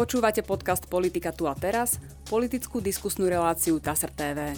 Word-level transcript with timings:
Počúvate 0.00 0.40
podcast 0.40 0.88
Politika 0.88 1.28
tu 1.28 1.44
a 1.44 1.52
teraz, 1.52 2.00
politickú 2.24 2.80
diskusnú 2.80 3.28
reláciu 3.28 3.76
TASR 3.76 4.08
TV. 4.08 4.56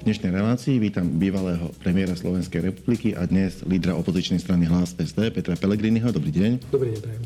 V 0.00 0.02
dnešnej 0.08 0.32
relácii 0.32 0.80
vítam 0.80 1.04
bývalého 1.20 1.68
premiéra 1.84 2.16
Slovenskej 2.16 2.64
republiky 2.64 3.12
a 3.12 3.28
dnes 3.28 3.60
lídra 3.60 3.92
opozičnej 4.00 4.40
strany 4.40 4.64
Hlas 4.64 4.96
SD 4.96 5.36
Petra 5.36 5.52
Pellegriniho. 5.52 6.08
Dobrý 6.16 6.32
deň. 6.32 6.72
Dobrý 6.72 6.96
deň, 6.96 7.00
prajem. 7.04 7.22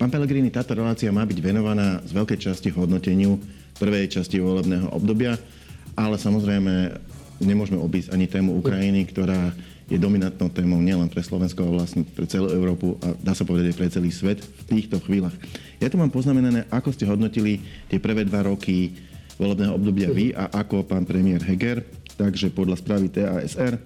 Pán 0.00 0.08
Pellegrini, 0.08 0.48
táto 0.48 0.72
relácia 0.72 1.12
má 1.12 1.28
byť 1.28 1.38
venovaná 1.44 2.00
z 2.00 2.16
veľkej 2.16 2.40
časti 2.40 2.72
hodnoteniu 2.72 3.36
prvej 3.76 4.08
časti 4.08 4.40
volebného 4.40 4.88
obdobia, 4.88 5.36
ale 5.92 6.16
samozrejme 6.16 7.04
nemôžeme 7.44 7.76
obísť 7.76 8.16
ani 8.16 8.24
tému 8.24 8.56
Ukrajiny, 8.56 9.04
ktorá 9.12 9.52
je 9.88 9.96
dominantnou 9.96 10.52
témou 10.52 10.76
nielen 10.84 11.08
pre 11.08 11.24
Slovensko, 11.24 11.64
ale 11.64 11.80
vlastne 11.80 12.04
pre 12.04 12.28
celú 12.28 12.52
Európu 12.52 13.00
a 13.00 13.16
dá 13.16 13.32
sa 13.32 13.48
povedať 13.48 13.72
aj 13.72 13.76
pre 13.80 13.88
celý 13.88 14.12
svet 14.12 14.44
v 14.44 14.62
týchto 14.68 15.00
chvíľach. 15.00 15.32
Ja 15.80 15.88
tu 15.88 15.96
mám 15.96 16.12
poznamenané, 16.12 16.68
ako 16.68 16.92
ste 16.92 17.08
hodnotili 17.08 17.64
tie 17.88 17.96
prvé 17.96 18.28
dva 18.28 18.44
roky 18.44 18.92
volebného 19.40 19.72
obdobia 19.72 20.12
vy 20.12 20.36
a 20.36 20.52
ako 20.52 20.84
pán 20.84 21.08
premiér 21.08 21.40
Heger. 21.40 21.80
Takže 22.20 22.52
podľa 22.52 22.82
správy 22.82 23.08
TASR 23.08 23.78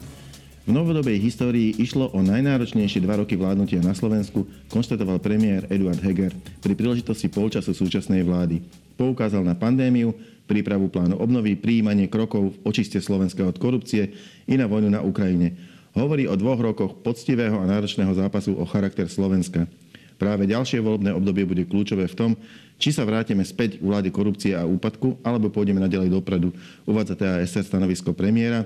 v 0.62 0.70
novodobej 0.70 1.18
histórii 1.18 1.74
išlo 1.78 2.10
o 2.14 2.22
najnáročnejšie 2.22 3.02
dva 3.02 3.18
roky 3.18 3.34
vládnutia 3.34 3.82
na 3.82 3.98
Slovensku, 3.98 4.46
konštatoval 4.70 5.18
premiér 5.18 5.66
Eduard 5.66 5.98
Heger 5.98 6.30
pri 6.62 6.72
príležitosti 6.78 7.26
polčasu 7.26 7.74
súčasnej 7.74 8.22
vlády. 8.22 8.62
Poukázal 8.94 9.42
na 9.42 9.58
pandémiu, 9.58 10.14
prípravu 10.46 10.86
plánu 10.86 11.18
obnovy, 11.18 11.58
príjmanie 11.58 12.06
krokov 12.06 12.54
v 12.54 12.60
očiste 12.62 13.02
Slovenska 13.02 13.42
od 13.42 13.58
korupcie 13.58 14.14
i 14.46 14.54
na 14.54 14.70
vojnu 14.70 14.86
na 14.86 15.02
Ukrajine 15.02 15.71
hovorí 15.96 16.24
o 16.28 16.36
dvoch 16.36 16.60
rokoch 16.60 16.92
poctivého 17.00 17.56
a 17.60 17.68
náročného 17.68 18.12
zápasu 18.16 18.56
o 18.56 18.64
charakter 18.64 19.08
Slovenska. 19.08 19.68
Práve 20.16 20.46
ďalšie 20.46 20.78
volebné 20.78 21.10
obdobie 21.10 21.42
bude 21.42 21.66
kľúčové 21.66 22.06
v 22.06 22.14
tom, 22.14 22.30
či 22.78 22.94
sa 22.94 23.02
vrátime 23.02 23.42
späť 23.42 23.78
k 23.78 23.86
vláde 23.86 24.10
korupcie 24.14 24.54
a 24.54 24.66
úpadku, 24.66 25.18
alebo 25.22 25.50
pôjdeme 25.50 25.82
naďalej 25.82 26.14
dopredu. 26.14 26.54
Uvádza 26.86 27.18
TASR 27.18 27.66
stanovisko 27.66 28.14
premiéra. 28.14 28.62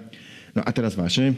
No 0.57 0.65
a 0.65 0.71
teraz 0.73 0.97
vaše. 0.97 1.33
E, 1.33 1.35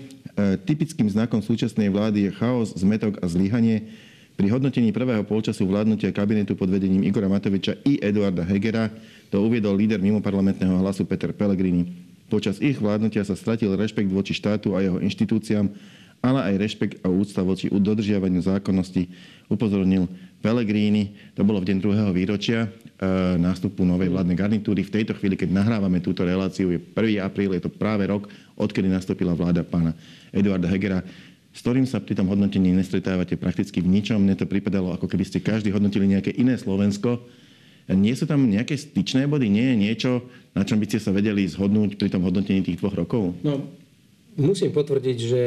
typickým 0.62 1.10
znakom 1.10 1.42
súčasnej 1.42 1.91
vlády 1.91 2.30
je 2.30 2.30
chaos, 2.34 2.70
zmetok 2.74 3.18
a 3.18 3.26
zlyhanie. 3.26 3.91
Pri 4.38 4.46
hodnotení 4.54 4.94
prvého 4.94 5.26
polčasu 5.26 5.66
vládnutia 5.66 6.14
kabinetu 6.14 6.54
pod 6.54 6.70
vedením 6.70 7.02
Igora 7.02 7.26
Matoviča 7.26 7.74
i 7.82 7.98
Eduarda 7.98 8.46
Hegera 8.46 8.94
to 9.34 9.42
uviedol 9.42 9.74
líder 9.74 9.98
mimoparlamentného 9.98 10.78
hlasu 10.78 11.02
Peter 11.02 11.34
Pellegrini. 11.34 11.97
Počas 12.28 12.60
ich 12.60 12.76
vládnutia 12.76 13.24
sa 13.24 13.32
stratil 13.32 13.72
rešpekt 13.72 14.12
voči 14.12 14.36
štátu 14.36 14.76
a 14.76 14.84
jeho 14.84 15.00
inštitúciám, 15.00 15.72
ale 16.20 16.40
aj 16.52 16.54
rešpekt 16.60 16.96
a 17.00 17.08
úcta 17.08 17.40
voči 17.40 17.72
dodržiavaniu 17.72 18.44
zákonnosti, 18.44 19.08
upozornil 19.48 20.04
Pellegrini. 20.44 21.16
To 21.34 21.42
bolo 21.42 21.58
v 21.64 21.72
deň 21.72 21.76
druhého 21.80 22.10
výročia 22.12 22.66
e, 22.66 22.68
nástupu 23.40 23.82
novej 23.82 24.12
vládnej 24.12 24.36
garnitúry. 24.36 24.84
V 24.84 24.94
tejto 25.00 25.16
chvíli, 25.16 25.40
keď 25.40 25.56
nahrávame 25.56 26.04
túto 26.04 26.22
reláciu, 26.22 26.70
je 26.74 26.78
1. 26.78 27.22
apríl, 27.24 27.54
je 27.56 27.64
to 27.64 27.72
práve 27.72 28.04
rok, 28.06 28.28
odkedy 28.58 28.86
nastúpila 28.86 29.32
vláda 29.32 29.64
pána 29.64 29.96
Eduarda 30.30 30.68
Hegera 30.68 31.00
s 31.58 31.64
ktorým 31.66 31.90
sa 31.90 31.98
pri 31.98 32.14
tom 32.14 32.30
hodnotení 32.30 32.70
nestretávate 32.70 33.34
prakticky 33.34 33.82
v 33.82 33.90
ničom. 33.90 34.22
Mne 34.22 34.38
to 34.38 34.46
pripadalo, 34.46 34.94
ako 34.94 35.10
keby 35.10 35.26
ste 35.26 35.42
každý 35.42 35.74
hodnotili 35.74 36.06
nejaké 36.06 36.30
iné 36.38 36.54
Slovensko, 36.54 37.18
nie 37.97 38.12
sú 38.12 38.28
tam 38.28 38.44
nejaké 38.44 38.77
styčné 38.77 39.25
body? 39.25 39.48
Nie 39.48 39.72
je 39.72 39.77
niečo, 39.81 40.11
na 40.53 40.67
čom 40.67 40.77
by 40.77 40.86
ste 40.89 41.00
sa 41.00 41.14
vedeli 41.14 41.48
zhodnúť 41.48 41.97
pri 41.97 42.12
tom 42.12 42.25
hodnotení 42.27 42.61
tých 42.61 42.81
dvoch 42.83 42.92
rokov? 42.92 43.33
No, 43.41 43.64
musím 44.36 44.77
potvrdiť, 44.77 45.19
že 45.19 45.42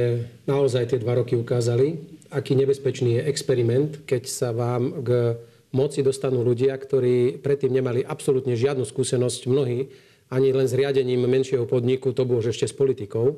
naozaj 0.49 0.89
tie 0.89 0.99
dva 1.01 1.21
roky 1.21 1.37
ukázali, 1.37 2.01
aký 2.33 2.57
nebezpečný 2.57 3.21
je 3.21 3.25
experiment, 3.29 4.01
keď 4.09 4.23
sa 4.25 4.49
vám 4.55 5.05
k 5.05 5.37
moci 5.71 6.01
dostanú 6.01 6.41
ľudia, 6.41 6.73
ktorí 6.75 7.39
predtým 7.39 7.71
nemali 7.71 8.01
absolútne 8.01 8.57
žiadnu 8.57 8.83
skúsenosť, 8.83 9.41
mnohí 9.47 9.87
ani 10.31 10.55
len 10.55 10.67
s 10.67 10.73
riadením 10.73 11.27
menšieho 11.27 11.67
podniku, 11.67 12.15
to 12.15 12.23
bolo 12.23 12.39
ešte 12.39 12.67
s 12.67 12.75
politikou. 12.75 13.35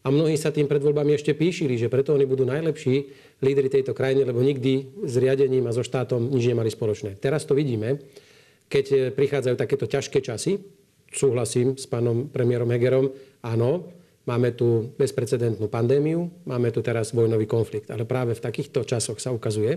A 0.00 0.08
mnohí 0.08 0.32
sa 0.40 0.48
tým 0.48 0.64
pred 0.64 0.80
voľbami 0.80 1.12
ešte 1.12 1.36
píšili, 1.36 1.76
že 1.76 1.92
preto 1.92 2.16
oni 2.16 2.24
budú 2.24 2.48
najlepší 2.48 3.04
lídry 3.44 3.68
tejto 3.68 3.92
krajiny, 3.92 4.24
lebo 4.24 4.40
nikdy 4.40 5.04
s 5.04 5.14
riadením 5.20 5.68
a 5.68 5.76
so 5.76 5.84
štátom 5.84 6.32
nič 6.32 6.48
nemali 6.48 6.72
spoločné. 6.72 7.20
Teraz 7.20 7.44
to 7.44 7.52
vidíme 7.52 8.00
keď 8.70 8.84
e, 8.94 8.96
prichádzajú 9.10 9.56
takéto 9.58 9.90
ťažké 9.90 10.22
časy, 10.22 10.62
súhlasím 11.10 11.74
s 11.74 11.90
pánom 11.90 12.30
premiérom 12.30 12.70
Hegerom, 12.70 13.10
áno, 13.42 13.90
máme 14.30 14.54
tu 14.54 14.94
bezprecedentnú 14.94 15.66
pandémiu, 15.66 16.30
máme 16.46 16.70
tu 16.70 16.78
teraz 16.78 17.10
vojnový 17.10 17.50
konflikt. 17.50 17.90
Ale 17.90 18.06
práve 18.06 18.38
v 18.38 18.44
takýchto 18.46 18.86
časoch 18.86 19.18
sa 19.18 19.34
ukazuje, 19.34 19.74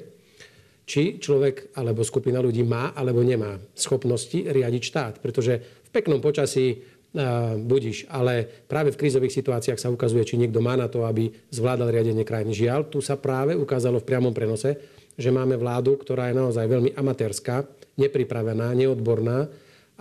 či 0.83 1.17
človek 1.17 1.73
alebo 1.79 2.03
skupina 2.05 2.43
ľudí 2.43 2.61
má 2.61 2.91
alebo 2.93 3.23
nemá 3.23 3.57
schopnosti 3.73 4.35
riadiť 4.35 4.83
štát. 4.83 5.13
Pretože 5.23 5.63
v 5.87 5.89
peknom 5.95 6.19
počasí 6.19 6.75
uh, 6.75 7.55
budíš, 7.55 8.03
ale 8.11 8.43
práve 8.67 8.91
v 8.91 8.99
krízových 8.99 9.31
situáciách 9.31 9.79
sa 9.79 9.87
ukazuje, 9.87 10.27
či 10.27 10.35
niekto 10.35 10.59
má 10.59 10.75
na 10.75 10.91
to, 10.91 11.07
aby 11.07 11.31
zvládal 11.55 11.87
riadenie 11.87 12.27
krajiny. 12.27 12.51
Žiaľ, 12.51 12.91
tu 12.91 12.99
sa 12.99 13.15
práve 13.15 13.55
ukázalo 13.55 14.03
v 14.03 14.07
priamom 14.11 14.35
prenose, 14.35 14.75
že 15.17 15.29
máme 15.29 15.57
vládu, 15.59 15.97
ktorá 15.97 16.29
je 16.29 16.39
naozaj 16.39 16.65
veľmi 16.65 16.91
amatérska, 16.97 17.69
nepripravená, 17.97 18.73
neodborná 18.73 19.49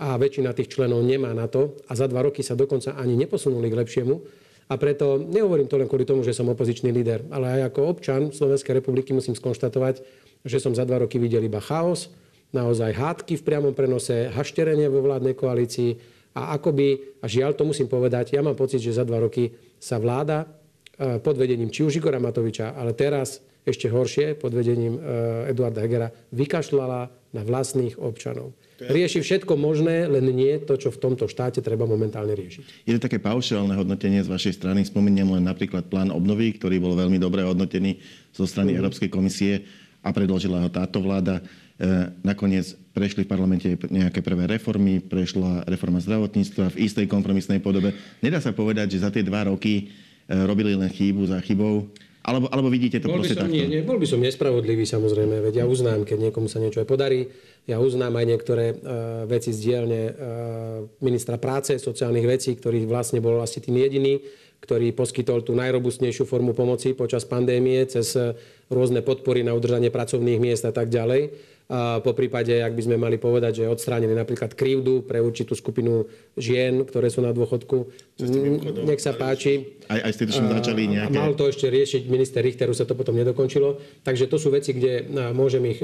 a 0.01 0.17
väčšina 0.17 0.57
tých 0.57 0.73
členov 0.73 1.05
nemá 1.05 1.29
na 1.37 1.45
to 1.45 1.77
a 1.85 1.93
za 1.93 2.09
dva 2.09 2.25
roky 2.25 2.41
sa 2.41 2.57
dokonca 2.57 2.97
ani 2.97 3.13
neposunuli 3.13 3.69
k 3.69 3.77
lepšiemu. 3.85 4.15
A 4.71 4.79
preto 4.79 5.19
nehovorím 5.19 5.67
to 5.67 5.77
len 5.77 5.91
kvôli 5.91 6.07
tomu, 6.07 6.23
že 6.25 6.33
som 6.33 6.49
opozičný 6.49 6.89
líder, 6.89 7.27
ale 7.29 7.61
aj 7.61 7.73
ako 7.73 7.79
občan 7.93 8.21
Slovenskej 8.31 8.79
republiky 8.79 9.13
musím 9.13 9.35
skonštatovať, 9.37 10.01
že 10.41 10.57
som 10.57 10.73
za 10.73 10.87
dva 10.87 11.03
roky 11.03 11.19
videl 11.19 11.45
iba 11.45 11.59
chaos, 11.59 12.09
naozaj 12.55 12.95
hádky 12.95 13.37
v 13.37 13.45
priamom 13.45 13.73
prenose, 13.75 14.31
hašterenie 14.31 14.87
vo 14.87 15.03
vládnej 15.03 15.35
koalícii 15.35 15.99
a 16.33 16.57
akoby, 16.57 17.19
a 17.21 17.25
žiaľ 17.29 17.53
to 17.53 17.67
musím 17.67 17.85
povedať, 17.91 18.33
ja 18.33 18.41
mám 18.41 18.57
pocit, 18.57 18.81
že 18.81 18.97
za 18.97 19.05
dva 19.05 19.21
roky 19.21 19.53
sa 19.77 20.01
vláda 20.01 20.47
e, 20.97 21.19
pod 21.21 21.37
vedením 21.37 21.69
či 21.69 21.85
už 21.85 22.01
Igora 22.01 22.17
Matoviča, 22.17 22.73
ale 22.73 22.97
teraz 22.97 23.43
ešte 23.63 23.87
horšie 23.87 24.35
pod 24.35 24.51
vedením 24.51 24.99
e, 24.99 25.51
Eduarda 25.51 25.79
Hegera 25.83 26.11
vykašľala 26.35 26.99
na 27.33 27.41
vlastných 27.41 27.97
občanov. 27.97 28.53
Rieši 28.77 29.23
všetko 29.23 29.55
možné, 29.55 30.05
len 30.11 30.27
nie 30.35 30.59
to, 30.59 30.75
čo 30.75 30.91
v 30.91 31.01
tomto 31.01 31.25
štáte 31.31 31.63
treba 31.63 31.87
momentálne 31.87 32.35
riešiť. 32.35 32.85
Je 32.85 32.93
to 32.99 33.05
také 33.07 33.17
paušálne 33.17 33.73
hodnotenie 33.73 34.19
z 34.21 34.29
vašej 34.29 34.59
strany. 34.59 34.83
Spomeniem 34.83 35.31
len 35.39 35.47
napríklad 35.47 35.87
plán 35.87 36.11
obnovy, 36.11 36.51
ktorý 36.59 36.83
bol 36.83 36.93
veľmi 36.93 37.17
dobre 37.17 37.47
hodnotený 37.47 37.97
zo 38.35 38.43
strany 38.43 38.75
mm. 38.75 38.77
Európskej 38.83 39.09
komisie 39.09 39.63
a 40.03 40.11
predložila 40.11 40.59
ho 40.61 40.69
táto 40.69 40.99
vláda. 40.99 41.39
E, 41.39 42.11
nakoniec 42.21 42.75
prešli 42.93 43.25
v 43.25 43.31
parlamente 43.31 43.65
nejaké 43.89 44.21
prvé 44.21 44.45
reformy, 44.45 45.01
prešla 45.01 45.65
reforma 45.65 46.03
zdravotníctva 46.03 46.75
v 46.75 46.79
istej 46.85 47.09
kompromisnej 47.09 47.63
podobe. 47.63 47.95
Nedá 48.19 48.37
sa 48.43 48.53
povedať, 48.53 48.93
že 48.93 49.03
za 49.07 49.09
tie 49.09 49.25
dva 49.25 49.47
roky 49.49 49.73
e, 49.79 49.83
robili 50.43 50.75
len 50.75 50.91
chybu 50.91 51.33
za 51.33 51.39
chybou. 51.41 51.89
Alebo, 52.23 52.47
alebo 52.47 52.71
vidíte 52.71 53.03
to 53.03 53.11
bol 53.11 53.19
proste 53.19 53.35
by 53.35 53.43
som, 53.43 53.43
takto? 53.51 53.55
Nie, 53.59 53.65
nie, 53.67 53.81
bol 53.83 53.99
by 53.99 54.07
som 54.07 54.23
nespravodlivý 54.23 54.87
samozrejme, 54.87 55.43
veď 55.43 55.63
ja 55.63 55.65
uznám, 55.67 56.07
keď 56.07 56.31
niekomu 56.31 56.47
sa 56.47 56.63
niečo 56.63 56.79
aj 56.79 56.87
podarí. 56.87 57.27
Ja 57.67 57.83
uznám 57.83 58.15
aj 58.15 58.25
niektoré 58.31 58.65
uh, 58.71 59.27
veci 59.27 59.51
z 59.51 59.59
dielne 59.59 60.01
uh, 60.07 60.13
ministra 61.03 61.35
práce, 61.35 61.75
sociálnych 61.75 62.23
vecí, 62.23 62.55
ktorý 62.55 62.87
vlastne 62.87 63.19
bol 63.19 63.43
asi 63.43 63.59
tým 63.59 63.75
jediný, 63.75 64.23
ktorý 64.63 64.95
poskytol 64.95 65.43
tú 65.43 65.51
najrobustnejšiu 65.59 66.23
formu 66.23 66.55
pomoci 66.55 66.95
počas 66.95 67.27
pandémie 67.27 67.83
cez 67.83 68.15
e, 68.15 68.31
rôzne 68.71 69.03
podpory 69.03 69.43
na 69.43 69.51
udržanie 69.51 69.91
pracovných 69.91 70.39
miest 70.39 70.63
a 70.63 70.71
tak 70.71 70.87
ďalej 70.87 71.35
po 72.03 72.11
prípade, 72.13 72.53
ak 72.59 72.75
by 72.75 72.81
sme 72.85 72.95
mali 72.99 73.17
povedať, 73.17 73.63
že 73.63 73.71
odstránili 73.71 74.13
napríklad 74.13 74.53
krivdu 74.53 75.07
pre 75.07 75.23
určitú 75.23 75.55
skupinu 75.55 76.05
žien, 76.35 76.83
ktoré 76.83 77.07
sú 77.07 77.23
na 77.23 77.31
dôchodku. 77.31 77.87
Nech 78.83 79.01
sa 79.01 79.15
páči. 79.15 79.81
Aj, 79.89 79.99
aj 80.05 80.11
ste 80.13 80.29
to 80.29 80.37
začali 80.37 80.85
nejaké... 80.91 81.15
Mal 81.15 81.33
to 81.33 81.49
ešte 81.49 81.71
riešiť 81.71 82.05
minister 82.11 82.43
Richteru, 82.43 82.75
sa 82.75 82.85
to 82.85 82.93
potom 82.93 83.15
nedokončilo. 83.17 83.79
Takže 84.03 84.29
to 84.29 84.37
sú 84.37 84.51
veci, 84.53 84.75
kde 84.75 85.07
môžem 85.33 85.63
ich 85.73 85.79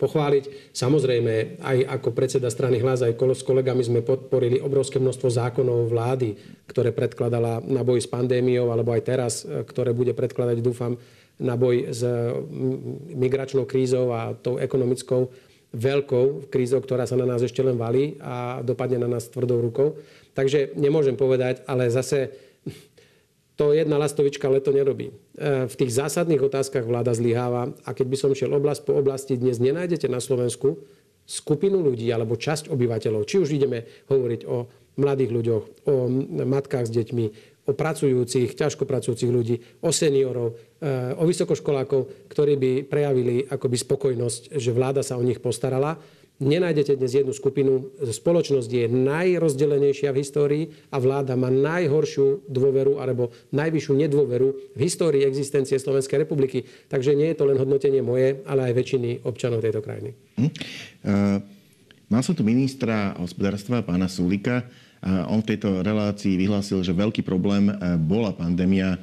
pochváliť. 0.00 0.74
Samozrejme, 0.74 1.62
aj 1.62 1.78
ako 2.00 2.08
predseda 2.10 2.48
strany 2.50 2.80
Hlas, 2.82 3.04
aj 3.04 3.14
s 3.14 3.46
kolegami 3.46 3.84
sme 3.86 4.00
podporili 4.02 4.58
obrovské 4.58 4.98
množstvo 4.98 5.28
zákonov 5.30 5.92
vlády, 5.92 6.34
ktoré 6.66 6.90
predkladala 6.90 7.62
na 7.62 7.86
boj 7.86 8.02
s 8.02 8.08
pandémiou, 8.10 8.72
alebo 8.72 8.90
aj 8.96 9.02
teraz, 9.04 9.44
ktoré 9.44 9.94
bude 9.94 10.16
predkladať, 10.16 10.58
dúfam, 10.58 10.98
na 11.40 11.56
boj 11.56 11.88
s 11.88 12.04
migračnou 13.16 13.64
krízou 13.64 14.12
a 14.12 14.36
tou 14.36 14.60
ekonomickou 14.60 15.32
veľkou 15.70 16.50
krízou, 16.50 16.82
ktorá 16.82 17.06
sa 17.06 17.16
na 17.16 17.26
nás 17.26 17.40
ešte 17.40 17.62
len 17.62 17.78
valí 17.78 18.18
a 18.20 18.60
dopadne 18.60 19.00
na 19.00 19.08
nás 19.08 19.30
tvrdou 19.30 19.62
rukou. 19.62 19.96
Takže 20.34 20.74
nemôžem 20.74 21.14
povedať, 21.14 21.62
ale 21.66 21.90
zase 21.90 22.34
to 23.60 23.76
jedna 23.76 24.00
lastovička 24.00 24.48
leto 24.48 24.72
nerobí. 24.72 25.12
E, 25.12 25.68
v 25.68 25.74
tých 25.76 25.92
zásadných 25.92 26.40
otázkach 26.40 26.82
vláda 26.82 27.12
zlyháva 27.12 27.76
a 27.84 27.90
keď 27.92 28.06
by 28.08 28.16
som 28.16 28.32
šiel 28.32 28.56
oblast 28.56 28.88
po 28.88 28.96
oblasti, 28.96 29.36
dnes 29.36 29.60
nenájdete 29.60 30.08
na 30.08 30.18
Slovensku 30.18 30.80
skupinu 31.28 31.78
ľudí 31.84 32.08
alebo 32.10 32.40
časť 32.40 32.72
obyvateľov, 32.72 33.28
či 33.28 33.36
už 33.38 33.54
ideme 33.54 33.86
hovoriť 34.10 34.40
o 34.48 34.66
mladých 34.98 35.30
ľuďoch, 35.30 35.64
o 35.86 35.94
matkách 36.42 36.88
s 36.88 36.92
deťmi, 36.92 37.24
pracujúcich, 37.74 38.54
ťažko 38.56 38.86
pracujúcich 38.86 39.30
ľudí, 39.30 39.56
o 39.84 39.90
seniorov, 39.90 40.56
eh, 40.80 41.14
o 41.16 41.24
vysokoškolákov, 41.26 42.30
ktorí 42.30 42.54
by 42.56 42.72
prejavili 42.86 43.44
akoby 43.46 43.76
spokojnosť, 43.76 44.56
že 44.56 44.70
vláda 44.70 45.02
sa 45.02 45.18
o 45.18 45.24
nich 45.24 45.38
postarala. 45.38 45.98
Nenájdete 46.40 46.96
dnes 46.96 47.12
jednu 47.12 47.36
skupinu. 47.36 47.92
Spoločnosť 48.00 48.70
je 48.72 48.88
najrozdelenejšia 48.88 50.08
v 50.08 50.20
histórii 50.24 50.64
a 50.88 50.96
vláda 50.96 51.36
má 51.36 51.52
najhoršiu 51.52 52.48
dôveru 52.48 52.96
alebo 52.96 53.28
najvyššiu 53.52 53.94
nedôveru 54.08 54.48
v 54.72 54.80
histórii 54.80 55.28
existencie 55.28 55.76
Slovenskej 55.76 56.24
republiky. 56.24 56.64
Takže 56.88 57.12
nie 57.12 57.28
je 57.28 57.36
to 57.36 57.44
len 57.44 57.60
hodnotenie 57.60 58.00
moje, 58.00 58.40
ale 58.48 58.72
aj 58.72 58.72
väčšiny 58.72 59.20
občanov 59.28 59.60
tejto 59.60 59.84
krajiny. 59.84 60.16
Hm. 60.40 60.48
Uh, 60.48 60.50
mal 62.08 62.24
som 62.24 62.32
tu 62.32 62.40
ministra 62.40 63.20
hospodárstva, 63.20 63.84
pána 63.84 64.08
Sulika. 64.08 64.64
On 65.02 65.40
v 65.40 65.48
tejto 65.56 65.80
relácii 65.80 66.36
vyhlásil, 66.36 66.84
že 66.84 66.92
veľký 66.92 67.24
problém 67.24 67.72
uh, 67.72 67.96
bola 67.96 68.36
pandémia 68.36 69.00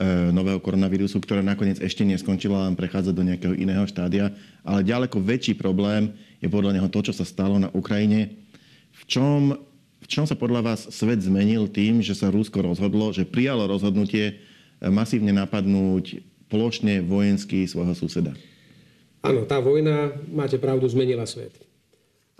E, 0.00 0.32
nového 0.32 0.56
koronavírusu, 0.64 1.20
ktorá 1.20 1.44
nakoniec 1.44 1.76
ešte 1.76 2.08
neskončila, 2.08 2.64
len 2.64 2.72
prechádza 2.72 3.12
do 3.12 3.20
nejakého 3.20 3.52
iného 3.52 3.84
štádia. 3.84 4.32
Ale 4.64 4.80
ďaleko 4.80 5.20
väčší 5.20 5.60
problém 5.60 6.16
je 6.40 6.48
podľa 6.48 6.80
neho 6.80 6.88
to, 6.88 7.04
čo 7.04 7.12
sa 7.12 7.28
stalo 7.28 7.60
na 7.60 7.68
Ukrajine. 7.76 8.32
V 8.96 9.02
čom, 9.04 9.60
v 10.00 10.06
čom 10.08 10.24
sa 10.24 10.40
podľa 10.40 10.72
vás 10.72 10.88
svet 10.88 11.20
zmenil 11.20 11.68
tým, 11.68 12.00
že 12.00 12.16
sa 12.16 12.32
Rusko 12.32 12.64
rozhodlo, 12.64 13.12
že 13.12 13.28
prijalo 13.28 13.68
rozhodnutie 13.68 14.24
e, 14.24 14.34
masívne 14.88 15.36
napadnúť 15.36 16.24
plošne 16.48 17.04
vojensky 17.04 17.68
svojho 17.68 17.92
suseda? 17.92 18.32
Áno, 19.20 19.44
tá 19.44 19.60
vojna, 19.60 20.16
máte 20.32 20.56
pravdu, 20.56 20.88
zmenila 20.88 21.28
svet. 21.28 21.52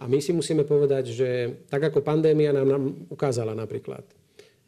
A 0.01 0.09
my 0.09 0.17
si 0.19 0.33
musíme 0.33 0.65
povedať, 0.65 1.13
že 1.13 1.29
tak 1.69 1.93
ako 1.93 2.01
pandémia 2.01 2.57
nám, 2.57 3.05
ukázala 3.13 3.53
napríklad, 3.53 4.01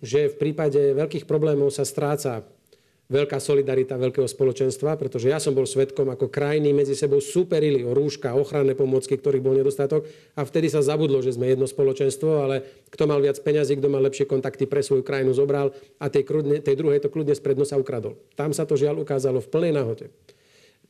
že 0.04 0.28
v 0.28 0.36
prípade 0.36 0.92
veľkých 0.92 1.24
problémov 1.24 1.72
sa 1.72 1.88
stráca 1.88 2.44
veľká 3.12 3.36
solidarita 3.36 4.00
veľkého 4.00 4.24
spoločenstva, 4.24 4.96
pretože 4.96 5.28
ja 5.28 5.36
som 5.36 5.52
bol 5.52 5.68
svetkom, 5.68 6.08
ako 6.08 6.32
krajiny 6.32 6.72
medzi 6.72 6.96
sebou 6.96 7.20
superili 7.20 7.84
o 7.84 7.92
rúška, 7.92 8.32
ochranné 8.32 8.72
pomôcky, 8.72 9.20
ktorých 9.20 9.44
bol 9.44 9.52
nedostatok 9.52 10.08
a 10.32 10.40
vtedy 10.48 10.72
sa 10.72 10.80
zabudlo, 10.80 11.20
že 11.20 11.36
sme 11.36 11.52
jedno 11.52 11.68
spoločenstvo, 11.68 12.30
ale 12.40 12.88
kto 12.88 13.04
mal 13.04 13.20
viac 13.20 13.36
peňazí, 13.44 13.76
kto 13.76 13.92
mal 13.92 14.00
lepšie 14.08 14.24
kontakty 14.24 14.64
pre 14.64 14.80
svoju 14.80 15.04
krajinu 15.04 15.36
zobral 15.36 15.76
a 16.00 16.08
tej, 16.08 16.24
krudne, 16.24 16.64
tej 16.64 16.72
druhej 16.72 17.04
to 17.04 17.12
kľudne 17.12 17.36
spred 17.36 17.60
nosa 17.60 17.76
ukradol. 17.76 18.16
Tam 18.32 18.56
sa 18.56 18.64
to 18.64 18.80
žiaľ 18.80 19.04
ukázalo 19.04 19.44
v 19.44 19.50
plnej 19.52 19.72
nahote. 19.76 20.08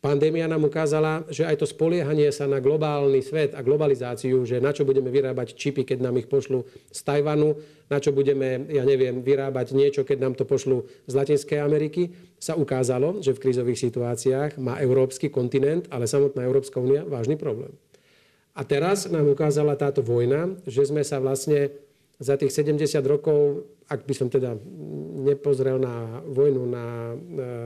Pandémia 0.03 0.51
nám 0.51 0.67
ukázala, 0.67 1.23
že 1.31 1.47
aj 1.47 1.63
to 1.63 1.67
spoliehanie 1.71 2.27
sa 2.35 2.51
na 2.51 2.59
globálny 2.59 3.23
svet 3.23 3.55
a 3.55 3.63
globalizáciu, 3.63 4.43
že 4.43 4.59
na 4.59 4.75
čo 4.75 4.83
budeme 4.83 5.07
vyrábať 5.15 5.55
čipy, 5.55 5.87
keď 5.87 6.03
nám 6.03 6.19
ich 6.19 6.27
pošlu 6.27 6.67
z 6.91 7.01
Tajvanu, 7.07 7.55
na 7.87 8.03
čo 8.03 8.11
budeme, 8.11 8.67
ja 8.67 8.83
neviem, 8.83 9.23
vyrábať 9.23 9.79
niečo, 9.79 10.03
keď 10.03 10.19
nám 10.27 10.35
to 10.35 10.43
pošlu 10.43 10.91
z 11.07 11.13
Latinskej 11.15 11.63
Ameriky, 11.63 12.11
sa 12.35 12.59
ukázalo, 12.59 13.23
že 13.23 13.31
v 13.31 13.47
krízových 13.47 13.79
situáciách 13.79 14.59
má 14.59 14.83
európsky 14.83 15.31
kontinent, 15.31 15.87
ale 15.95 16.11
samotná 16.11 16.43
Európska 16.43 16.83
únia 16.83 17.07
vážny 17.07 17.39
problém. 17.39 17.71
A 18.59 18.67
teraz 18.67 19.07
nám 19.07 19.31
ukázala 19.31 19.79
táto 19.79 20.03
vojna, 20.03 20.51
že 20.67 20.83
sme 20.83 21.07
sa 21.07 21.23
vlastne 21.23 21.71
za 22.19 22.35
tých 22.35 22.51
70 22.51 22.91
rokov, 23.07 23.71
ak 23.87 24.03
by 24.03 24.15
som 24.19 24.27
teda 24.27 24.59
nepozrel 25.31 25.79
na 25.79 26.27
vojnu 26.27 26.63
na 26.67 27.15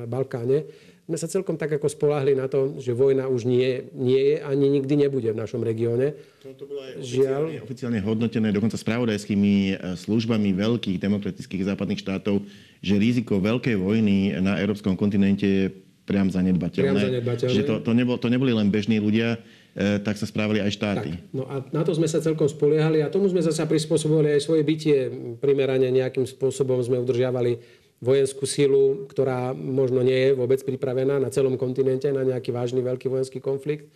Balkáne, 0.04 0.68
sme 1.06 1.16
sa 1.22 1.30
celkom 1.30 1.54
tak 1.54 1.70
ako 1.70 1.86
spolahli 1.86 2.34
na 2.34 2.50
to, 2.50 2.82
že 2.82 2.90
vojna 2.90 3.30
už 3.30 3.46
nie, 3.46 3.86
nie 3.94 4.34
je 4.34 4.36
ani 4.42 4.66
nikdy 4.66 5.06
nebude 5.06 5.30
v 5.30 5.38
našom 5.38 5.62
regióne. 5.62 6.18
To, 6.42 6.50
to 6.58 6.66
bolo 6.66 6.82
aj 6.82 6.98
oficiálne, 6.98 7.06
Žiaľ, 7.06 7.42
oficiálne 7.62 8.00
hodnotené 8.02 8.48
dokonca 8.50 8.74
spravodajskými 8.74 9.54
e, 9.70 9.74
službami 10.02 10.50
veľkých 10.50 10.98
demokratických 10.98 11.62
západných 11.62 12.02
štátov, 12.02 12.42
že 12.82 12.94
riziko 12.98 13.38
veľkej 13.38 13.78
vojny 13.78 14.34
na 14.42 14.58
európskom 14.58 14.98
kontinente 14.98 15.46
je 15.46 15.64
priam 16.06 16.26
zanedbateľné. 16.26 16.90
Priam 16.90 16.98
zanedbateľné. 16.98 17.54
Že 17.54 17.62
to, 17.62 17.74
to, 17.86 17.92
nebol, 17.94 18.18
to 18.18 18.26
neboli 18.26 18.50
len 18.50 18.66
bežní 18.66 18.98
ľudia, 18.98 19.38
e, 19.78 20.02
tak 20.02 20.18
sa 20.18 20.26
správali 20.26 20.58
aj 20.58 20.74
štáty. 20.74 21.10
Tak, 21.14 21.30
no 21.30 21.46
a 21.46 21.62
na 21.70 21.86
to 21.86 21.94
sme 21.94 22.10
sa 22.10 22.18
celkom 22.18 22.50
spoliehali 22.50 23.06
a 23.06 23.14
tomu 23.14 23.30
sme 23.30 23.46
zase 23.46 23.62
prispôsobovali 23.62 24.34
aj 24.34 24.42
svoje 24.42 24.66
bytie. 24.66 25.06
Primerane 25.38 25.86
nejakým 25.86 26.26
spôsobom 26.26 26.82
sme 26.82 26.98
udržiavali 26.98 27.85
vojenskú 28.00 28.44
silu, 28.44 29.08
ktorá 29.08 29.56
možno 29.56 30.04
nie 30.04 30.30
je 30.30 30.36
vôbec 30.36 30.60
pripravená 30.60 31.16
na 31.16 31.32
celom 31.32 31.56
kontinente 31.56 32.08
na 32.12 32.22
nejaký 32.22 32.52
vážny 32.52 32.84
veľký 32.84 33.08
vojenský 33.08 33.40
konflikt. 33.40 33.88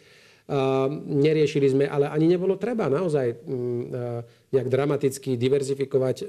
Neriešili 1.06 1.68
sme, 1.70 1.84
ale 1.86 2.10
ani 2.10 2.26
nebolo 2.26 2.58
treba 2.58 2.90
naozaj 2.90 3.38
mm, 3.38 3.82
nejak 4.50 4.66
dramaticky 4.66 5.38
diverzifikovať 5.38 6.16
e, 6.18 6.24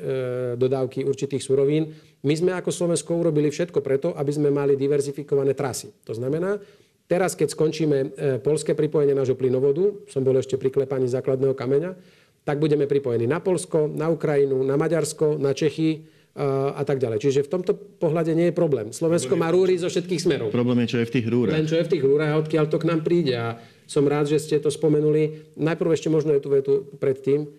dodávky 0.62 1.02
určitých 1.02 1.42
surovín. 1.42 1.90
My 2.22 2.38
sme 2.38 2.54
ako 2.54 2.70
Slovensko 2.70 3.18
urobili 3.18 3.50
všetko 3.50 3.82
preto, 3.82 4.14
aby 4.14 4.30
sme 4.30 4.54
mali 4.54 4.78
diverzifikované 4.78 5.58
trasy. 5.58 5.90
To 6.06 6.14
znamená, 6.14 6.62
teraz 7.10 7.34
keď 7.34 7.50
skončíme 7.50 7.98
e, 7.98 8.08
polské 8.46 8.78
pripojenie 8.78 9.18
nášho 9.18 9.34
plynovodu, 9.34 10.06
som 10.06 10.22
bol 10.22 10.38
ešte 10.38 10.54
pri 10.54 10.70
klepaní 10.70 11.10
základného 11.10 11.58
kameňa, 11.58 11.98
tak 12.46 12.62
budeme 12.62 12.86
pripojení 12.86 13.26
na 13.26 13.42
Polsko, 13.42 13.90
na 13.90 14.06
Ukrajinu, 14.14 14.62
na 14.62 14.78
Maďarsko, 14.78 15.42
na 15.42 15.58
Čechy, 15.58 16.06
a 16.32 16.84
tak 16.88 17.04
ďalej. 17.04 17.20
Čiže 17.20 17.44
v 17.44 17.52
tomto 17.52 17.76
pohľade 17.76 18.32
nie 18.32 18.50
je 18.50 18.56
problém. 18.56 18.96
Slovensko 18.96 19.36
má 19.36 19.52
rúry 19.52 19.76
zo 19.76 19.92
všetkých 19.92 20.22
smerov. 20.24 20.56
Problém 20.56 20.88
je, 20.88 20.96
čo 20.96 21.00
je 21.04 21.08
v 21.12 21.14
tých 21.20 21.28
rúrach. 21.28 21.56
Len 21.60 21.68
čo 21.68 21.76
je 21.76 21.86
v 21.88 21.92
tých 21.92 22.04
rúrach 22.08 22.32
a 22.32 22.40
odkiaľ 22.40 22.66
to 22.72 22.80
k 22.80 22.88
nám 22.88 23.04
príde. 23.04 23.36
A 23.36 23.60
som 23.84 24.08
rád, 24.08 24.32
že 24.32 24.40
ste 24.40 24.56
to 24.64 24.72
spomenuli. 24.72 25.52
Najprv 25.60 25.92
ešte 25.92 26.08
možno 26.08 26.32
je 26.32 26.40
tu 26.40 26.48
vetu 26.48 26.74
predtým. 26.96 27.52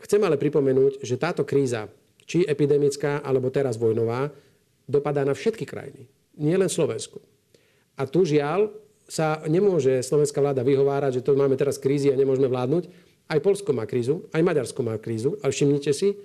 Chcem 0.00 0.20
ale 0.24 0.40
pripomenúť, 0.40 1.04
že 1.04 1.20
táto 1.20 1.44
kríza, 1.44 1.92
či 2.24 2.48
epidemická, 2.48 3.20
alebo 3.20 3.52
teraz 3.52 3.76
vojnová, 3.76 4.32
dopadá 4.88 5.20
na 5.28 5.36
všetky 5.36 5.68
krajiny. 5.68 6.08
Nie 6.40 6.56
len 6.56 6.72
Slovensku. 6.72 7.20
A 8.00 8.08
tu 8.08 8.24
žiaľ 8.24 8.72
sa 9.04 9.44
nemôže 9.44 10.00
slovenská 10.00 10.40
vláda 10.40 10.64
vyhovárať, 10.64 11.20
že 11.20 11.24
to 11.26 11.36
máme 11.36 11.52
teraz 11.58 11.76
krízy 11.76 12.08
a 12.08 12.16
nemôžeme 12.16 12.48
vládnuť. 12.48 12.88
Aj 13.28 13.38
Polsko 13.44 13.76
má 13.76 13.84
krízu, 13.84 14.24
aj 14.32 14.40
Maďarsko 14.40 14.80
má 14.80 14.96
krízu, 14.96 15.36
ale 15.44 15.52
všimnite 15.52 15.92
si, 15.92 16.16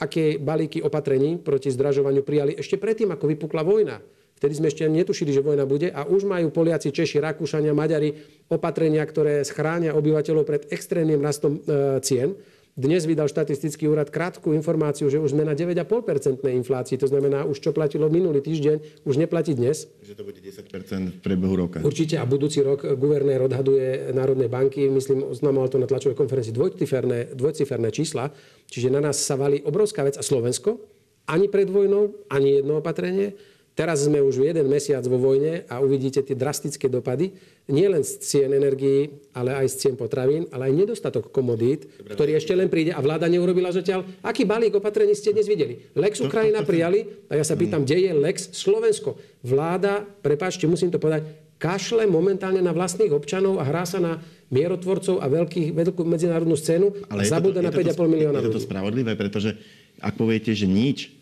aké 0.00 0.40
balíky 0.40 0.80
opatrení 0.80 1.36
proti 1.36 1.68
zdražovaniu 1.68 2.24
prijali 2.24 2.56
ešte 2.56 2.80
predtým, 2.80 3.12
ako 3.12 3.28
vypukla 3.28 3.60
vojna. 3.60 4.00
Vtedy 4.34 4.60
sme 4.60 4.68
ešte 4.68 4.84
netušili, 4.90 5.30
že 5.30 5.40
vojna 5.40 5.64
bude 5.64 5.88
a 5.88 6.04
už 6.04 6.26
majú 6.26 6.50
Poliaci, 6.50 6.90
Češi, 6.90 7.22
Rakúšania, 7.22 7.72
Maďari 7.72 8.12
opatrenia, 8.50 9.00
ktoré 9.06 9.46
schránia 9.46 9.94
obyvateľov 9.94 10.44
pred 10.44 10.62
extrémnym 10.68 11.22
rastom 11.22 11.62
eh, 11.64 11.96
cien. 12.02 12.34
Dnes 12.74 13.06
vydal 13.06 13.30
štatistický 13.30 13.86
úrad 13.86 14.10
krátku 14.10 14.50
informáciu, 14.50 15.06
že 15.06 15.22
už 15.22 15.30
sme 15.30 15.46
na 15.46 15.54
9,5% 15.54 16.42
inflácii. 16.42 16.98
To 16.98 17.06
znamená, 17.06 17.46
už 17.46 17.62
čo 17.62 17.70
platilo 17.70 18.10
minulý 18.10 18.42
týždeň, 18.42 19.06
už 19.06 19.14
neplatí 19.14 19.54
dnes. 19.54 19.86
Že 20.02 20.18
to 20.18 20.26
bude 20.26 20.42
10% 20.42 20.66
v 21.14 21.20
priebehu 21.22 21.54
roka. 21.54 21.78
Určite 21.86 22.18
a 22.18 22.26
budúci 22.26 22.66
rok 22.66 22.82
guvernér 22.98 23.46
odhaduje 23.46 24.10
Národnej 24.10 24.50
banky, 24.50 24.90
myslím, 24.90 25.22
oznamoval 25.22 25.70
to 25.70 25.78
na 25.78 25.86
tlačovej 25.86 26.18
konferencii, 26.18 26.50
dvojciferné, 26.50 27.38
dvojciferné 27.38 27.94
čísla. 27.94 28.34
Čiže 28.66 28.90
na 28.90 28.98
nás 28.98 29.22
sa 29.22 29.38
valí 29.38 29.62
obrovská 29.62 30.02
vec. 30.02 30.18
A 30.18 30.26
Slovensko? 30.26 30.82
Ani 31.30 31.46
pred 31.46 31.70
vojnou, 31.70 32.26
ani 32.26 32.58
jedno 32.58 32.82
opatrenie 32.82 33.53
Teraz 33.74 34.06
sme 34.06 34.22
už 34.22 34.38
jeden 34.38 34.70
mesiac 34.70 35.02
vo 35.10 35.18
vojne 35.18 35.66
a 35.66 35.82
uvidíte 35.82 36.22
tie 36.22 36.38
drastické 36.38 36.86
dopady, 36.86 37.34
nie 37.66 37.90
len 37.90 38.06
z 38.06 38.22
cien 38.22 38.54
energií, 38.54 39.10
ale 39.34 39.50
aj 39.50 39.66
z 39.66 39.76
cien 39.82 39.94
potravín, 39.98 40.46
ale 40.54 40.70
aj 40.70 40.78
nedostatok 40.78 41.34
komodít, 41.34 41.90
ktorý 42.06 42.38
ešte 42.38 42.54
len 42.54 42.70
príde 42.70 42.94
a 42.94 43.02
vláda 43.02 43.26
neurobila 43.26 43.74
zatiaľ. 43.74 44.06
Aký 44.22 44.46
balík 44.46 44.78
opatrení 44.78 45.18
ste 45.18 45.34
dnes 45.34 45.50
videli? 45.50 45.90
Lex 45.98 46.22
Ukrajina 46.22 46.62
prijali 46.70 47.26
a 47.26 47.34
ja 47.34 47.42
sa 47.42 47.58
pýtam, 47.58 47.82
kde 47.82 48.06
je 48.06 48.12
Lex 48.14 48.54
Slovensko? 48.54 49.18
Vláda, 49.42 50.06
prepáčte, 50.22 50.70
musím 50.70 50.94
to 50.94 51.02
povedať, 51.02 51.26
kašle 51.58 52.06
momentálne 52.06 52.62
na 52.62 52.70
vlastných 52.70 53.10
občanov 53.10 53.58
a 53.58 53.66
hrá 53.66 53.82
sa 53.88 53.98
na 53.98 54.22
mierotvorcov 54.54 55.18
a 55.18 55.26
veľkých, 55.26 55.74
veľkú 55.74 56.02
medzinárodnú 56.06 56.54
scénu 56.54 57.10
ale 57.10 57.24
a 57.24 57.30
zabúda 57.30 57.58
na 57.58 57.74
5,5 57.74 57.96
milióna 58.06 58.38
ľudí. 58.38 58.54
Je 58.54 58.58
to 58.60 58.66
spravodlivé, 58.70 59.18
pretože 59.18 59.56
ak 59.98 60.14
poviete, 60.14 60.52
že 60.52 60.68
nič, 60.68 61.13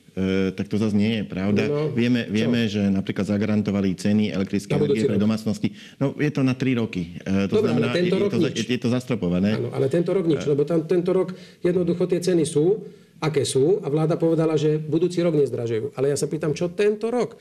tak 0.52 0.68
to 0.68 0.76
zase 0.76 0.92
nie 0.92 1.20
je 1.20 1.24
pravda. 1.24 1.64
No, 1.64 1.88
vieme, 1.88 2.28
vieme 2.28 2.68
že 2.68 2.84
napríklad 2.92 3.24
zagarantovali 3.24 3.96
ceny 3.96 4.28
elektrické 4.28 4.76
energie 4.76 5.08
pre 5.08 5.16
domácnosti. 5.16 5.72
No 5.96 6.12
je 6.20 6.28
to 6.28 6.44
na 6.44 6.52
3 6.52 6.80
roky. 6.84 7.16
E, 7.24 7.48
to 7.48 7.60
Dobre, 7.60 7.72
znamená, 7.72 7.86
tento 7.96 8.16
je, 8.16 8.20
rok 8.20 8.30
je, 8.30 8.36
to, 8.36 8.48
nič. 8.52 8.58
je 8.68 8.80
to 8.80 8.88
zastropované. 8.92 9.56
Áno, 9.56 9.72
ale 9.72 9.88
tento 9.88 10.12
rok 10.12 10.24
nič, 10.28 10.44
lebo 10.44 10.68
tam 10.68 10.84
tento 10.84 11.16
rok 11.16 11.32
jednoducho 11.64 12.04
tie 12.04 12.20
ceny 12.20 12.44
sú, 12.44 12.84
aké 13.24 13.48
sú 13.48 13.80
a 13.80 13.88
vláda 13.88 14.20
povedala, 14.20 14.58
že 14.60 14.76
budúci 14.76 15.24
rok 15.24 15.32
nezdražujú. 15.32 15.96
Ale 15.96 16.12
ja 16.12 16.16
sa 16.20 16.28
pýtam, 16.28 16.52
čo 16.52 16.68
tento 16.76 17.08
rok? 17.08 17.40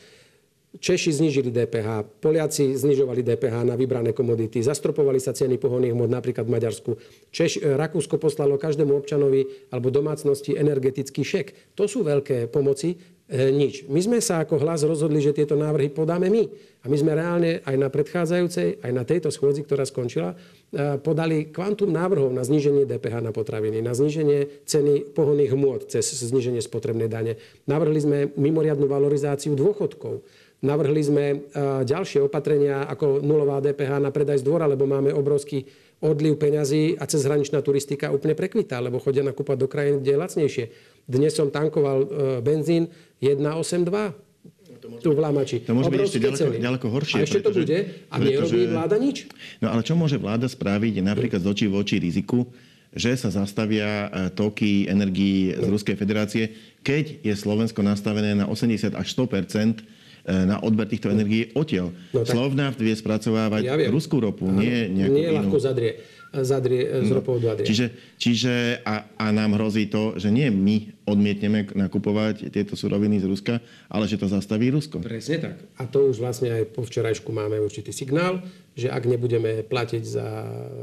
Češi 0.72 1.12
znižili 1.12 1.52
DPH, 1.52 2.24
Poliaci 2.24 2.80
znižovali 2.80 3.28
DPH 3.28 3.68
na 3.68 3.76
vybrané 3.76 4.16
komodity, 4.16 4.64
zastropovali 4.64 5.20
sa 5.20 5.36
ceny 5.36 5.60
pohonných 5.60 5.92
hmot 5.92 6.08
napríklad 6.08 6.48
v 6.48 6.54
Maďarsku. 6.56 6.92
Češ, 7.28 7.60
e, 7.60 7.76
Rakúsko 7.76 8.16
poslalo 8.16 8.56
každému 8.56 8.96
občanovi 8.96 9.68
alebo 9.68 9.92
domácnosti 9.92 10.56
energetický 10.56 11.28
šek. 11.28 11.76
To 11.76 11.92
sú 11.92 12.08
veľké 12.08 12.48
pomoci, 12.48 12.96
e, 13.28 13.52
nič. 13.52 13.84
My 13.92 14.00
sme 14.00 14.24
sa 14.24 14.48
ako 14.48 14.64
hlas 14.64 14.88
rozhodli, 14.88 15.20
že 15.20 15.36
tieto 15.36 15.60
návrhy 15.60 15.92
podáme 15.92 16.32
my. 16.32 16.48
A 16.82 16.90
my 16.90 16.96
sme 16.96 17.20
reálne 17.20 17.60
aj 17.68 17.76
na 17.76 17.92
predchádzajúcej, 17.92 18.80
aj 18.80 18.92
na 18.96 19.04
tejto 19.04 19.28
schôdzi, 19.28 19.68
ktorá 19.68 19.84
skončila, 19.84 20.40
e, 20.72 20.96
podali 21.04 21.52
kvantum 21.52 21.92
návrhov 21.92 22.32
na 22.32 22.48
zníženie 22.48 22.88
DPH 22.88 23.20
na 23.20 23.36
potraviny, 23.36 23.84
na 23.84 23.92
zníženie 23.92 24.64
ceny 24.64 25.12
pohonných 25.12 25.52
hmôt 25.52 25.84
cez 25.92 26.08
zníženie 26.16 26.64
spotrebnej 26.64 27.12
dane. 27.12 27.36
Navrhli 27.68 28.00
sme 28.00 28.18
mimoriadnu 28.40 28.88
valorizáciu 28.88 29.52
dôchodkov 29.52 30.24
Navrhli 30.62 31.02
sme 31.02 31.26
e, 31.34 31.38
ďalšie 31.82 32.22
opatrenia 32.22 32.86
ako 32.86 33.26
nulová 33.26 33.58
DPH 33.66 33.98
na 33.98 34.14
predaj 34.14 34.42
z 34.42 34.46
dvora, 34.46 34.70
lebo 34.70 34.86
máme 34.86 35.10
obrovský 35.10 35.66
odliv 36.06 36.38
peňazí 36.38 37.02
a 37.02 37.10
cezhraničná 37.10 37.66
turistika 37.66 38.14
úplne 38.14 38.38
prekvitá, 38.38 38.78
lebo 38.78 39.02
chodia 39.02 39.26
nakúpať 39.26 39.58
do 39.58 39.66
krajín, 39.66 40.06
kde 40.06 40.14
je 40.14 40.22
lacnejšie. 40.22 40.66
Dnes 41.10 41.34
som 41.34 41.50
tankoval 41.50 41.98
e, 41.98 42.08
benzín 42.46 42.94
1,82 43.26 45.02
tu 45.02 45.14
v 45.14 45.20
Lamači. 45.22 45.66
To 45.66 45.74
môže 45.78 45.90
byť 45.94 46.02
ešte 46.02 46.20
ďaleko, 46.22 46.58
ďaleko 46.58 46.88
horšie. 46.90 47.18
A 47.18 47.26
ešte 47.26 47.42
pretože, 47.42 47.58
to 47.58 47.66
bude 47.66 47.80
a 48.10 48.16
nerobí 48.18 48.62
vláda 48.70 48.98
nič? 49.02 49.18
No 49.62 49.74
ale 49.74 49.82
čo 49.82 49.94
môže 49.98 50.18
vláda 50.18 50.46
spraviť 50.46 51.02
napríklad 51.02 51.42
z 51.42 51.48
očí 51.50 51.66
voči 51.70 51.98
riziku, 51.98 52.50
že 52.94 53.18
sa 53.18 53.34
zastavia 53.34 54.10
e, 54.14 54.30
toky 54.30 54.86
energií 54.86 55.58
z 55.58 55.66
Ruskej 55.70 55.98
federácie, 55.98 56.54
keď 56.86 57.26
je 57.26 57.34
Slovensko 57.34 57.82
nastavené 57.82 58.38
na 58.38 58.46
80 58.46 58.94
až 58.94 59.08
100 59.10 59.26
E, 59.26 60.01
na 60.48 60.58
odber 60.64 60.88
týchto 60.88 61.12
energií 61.12 61.52
odtiaľ. 61.54 61.92
No, 62.16 62.24
tak... 62.24 62.34
Slovnaft 62.36 62.80
vie 62.80 62.96
spracovávať 62.96 63.62
ja 63.68 63.76
ruskú 63.92 64.24
ropu, 64.24 64.48
ano. 64.48 64.64
nie 64.64 64.88
nejakú 64.88 65.16
Nie 65.16 65.30
ľahko 65.36 65.58
zadrie, 65.60 65.92
zadrie 66.32 67.04
z 67.04 67.10
no. 67.12 67.20
ropou 67.20 67.36
do 67.36 67.52
Adrie. 67.52 67.68
Čiže, 67.68 67.92
čiže 68.16 68.54
a, 68.88 69.04
a 69.20 69.26
nám 69.36 69.60
hrozí 69.60 69.92
to, 69.92 70.16
že 70.16 70.32
nie 70.32 70.48
my 70.48 71.04
odmietneme 71.04 71.68
nakupovať 71.76 72.48
tieto 72.48 72.80
suroviny 72.80 73.20
z 73.20 73.28
Ruska, 73.28 73.60
ale 73.92 74.08
že 74.08 74.16
to 74.16 74.32
zastaví 74.32 74.72
Rusko. 74.72 75.04
Presne 75.04 75.38
tak. 75.44 75.56
A 75.76 75.84
to 75.92 76.08
už 76.08 76.24
vlastne 76.24 76.56
aj 76.56 76.72
po 76.72 76.88
včerajšku 76.88 77.36
máme 77.36 77.60
určitý 77.60 77.92
signál, 77.92 78.40
že 78.80 78.88
ak 78.88 79.04
nebudeme 79.04 79.68
platiť 79.68 80.04
za 80.08 80.28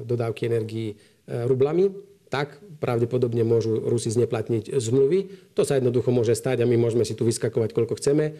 dodávky 0.04 0.52
energií 0.52 0.92
e, 0.92 0.96
rublami, 1.48 1.88
tak 2.28 2.60
pravdepodobne 2.78 3.42
môžu 3.42 3.80
Rusi 3.82 4.12
zneplatniť 4.12 4.76
zmluvy. 4.76 5.50
To 5.58 5.66
sa 5.66 5.80
jednoducho 5.80 6.14
môže 6.14 6.36
stať 6.38 6.62
a 6.62 6.68
my 6.68 6.78
môžeme 6.78 7.02
si 7.02 7.16
tu 7.16 7.26
vyskakovať, 7.26 7.74
koľko 7.74 7.98
chceme 7.98 8.24
eh, 8.30 8.34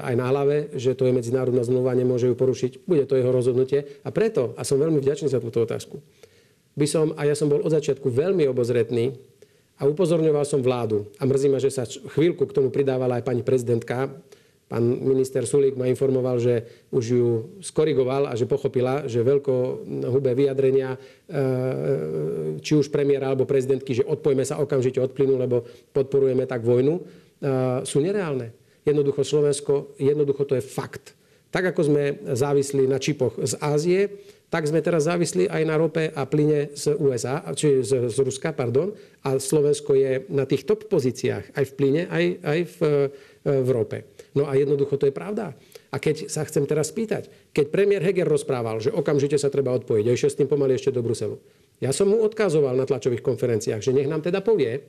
aj 0.00 0.14
na 0.16 0.26
hlave, 0.30 0.72
že 0.78 0.96
to 0.96 1.04
je 1.06 1.12
medzinárodná 1.12 1.60
zmluva, 1.66 1.92
nemôže 1.92 2.30
ju 2.30 2.34
porušiť. 2.38 2.86
Bude 2.88 3.04
to 3.04 3.18
jeho 3.18 3.34
rozhodnutie. 3.34 4.00
A 4.06 4.08
preto, 4.14 4.56
a 4.56 4.64
som 4.64 4.80
veľmi 4.80 5.02
vďačný 5.02 5.28
za 5.28 5.42
túto 5.42 5.60
otázku, 5.60 6.00
by 6.78 6.86
som, 6.86 7.12
a 7.18 7.26
ja 7.26 7.34
som 7.34 7.50
bol 7.50 7.60
od 7.60 7.74
začiatku 7.74 8.08
veľmi 8.08 8.46
obozretný 8.48 9.18
a 9.80 9.88
upozorňoval 9.88 10.44
som 10.46 10.62
vládu. 10.62 11.10
A 11.18 11.26
mrzí 11.26 11.48
ma, 11.50 11.58
že 11.58 11.72
sa 11.72 11.84
chvíľku 11.84 12.46
k 12.46 12.56
tomu 12.56 12.68
pridávala 12.70 13.18
aj 13.20 13.26
pani 13.26 13.42
prezidentka, 13.42 14.12
Pán 14.70 14.86
minister 15.02 15.42
Sulík 15.42 15.74
ma 15.74 15.90
informoval, 15.90 16.38
že 16.38 16.86
už 16.94 17.04
ju 17.10 17.26
skorigoval 17.58 18.30
a 18.30 18.38
že 18.38 18.46
pochopila, 18.46 19.02
že 19.10 19.18
veľko 19.18 19.82
hubé 20.14 20.30
vyjadrenia, 20.38 20.94
e, 20.94 20.98
či 22.62 22.78
už 22.78 22.86
premiéra 22.86 23.34
alebo 23.34 23.50
prezidentky, 23.50 23.98
že 23.98 24.06
odpojme 24.06 24.46
sa 24.46 24.62
okamžite 24.62 25.02
od 25.02 25.10
plynu, 25.10 25.34
lebo 25.42 25.66
podporujeme 25.90 26.46
tak 26.46 26.62
vojnu, 26.62 26.94
e, 26.94 27.02
sú 27.82 27.98
nereálne. 27.98 28.54
Jednoducho 28.86 29.26
Slovensko, 29.26 29.98
jednoducho 29.98 30.46
to 30.46 30.54
je 30.54 30.62
fakt. 30.62 31.18
Tak 31.50 31.74
ako 31.74 31.90
sme 31.90 32.04
závisli 32.38 32.86
na 32.86 33.02
čipoch 33.02 33.42
z 33.42 33.58
Ázie, 33.58 34.06
tak 34.54 34.70
sme 34.70 34.82
teraz 34.86 35.10
závisli 35.10 35.50
aj 35.50 35.62
na 35.66 35.74
rope 35.82 36.14
a 36.14 36.22
plyne 36.30 36.74
z 36.78 36.94
USA, 36.94 37.42
či 37.58 37.82
z, 37.82 38.06
z 38.06 38.16
Ruska, 38.22 38.54
pardon. 38.54 38.94
A 39.26 39.34
Slovensko 39.38 39.98
je 39.98 40.30
na 40.30 40.46
tých 40.46 40.62
top 40.62 40.86
pozíciách 40.86 41.58
aj 41.58 41.64
v 41.70 41.72
plyne, 41.74 42.02
aj, 42.06 42.24
aj 42.38 42.60
v, 42.66 42.78
v 43.46 43.68
rope. 43.74 44.06
No 44.34 44.46
a 44.46 44.54
jednoducho 44.54 44.94
to 44.94 45.10
je 45.10 45.14
pravda. 45.14 45.58
A 45.90 45.96
keď 45.98 46.30
sa 46.30 46.46
chcem 46.46 46.62
teraz 46.66 46.94
spýtať, 46.94 47.50
keď 47.50 47.66
premiér 47.74 48.02
Heger 48.06 48.30
rozprával, 48.30 48.78
že 48.78 48.94
okamžite 48.94 49.34
sa 49.38 49.50
treba 49.50 49.74
odpojiť, 49.74 50.04
a 50.06 50.14
išiel 50.14 50.30
s 50.30 50.38
tým 50.38 50.46
pomaly 50.46 50.78
ešte 50.78 50.94
do 50.94 51.02
Bruselu. 51.02 51.36
Ja 51.82 51.90
som 51.90 52.12
mu 52.12 52.22
odkazoval 52.22 52.78
na 52.78 52.86
tlačových 52.86 53.24
konferenciách, 53.24 53.82
že 53.82 53.90
nech 53.90 54.06
nám 54.06 54.22
teda 54.22 54.38
povie, 54.44 54.84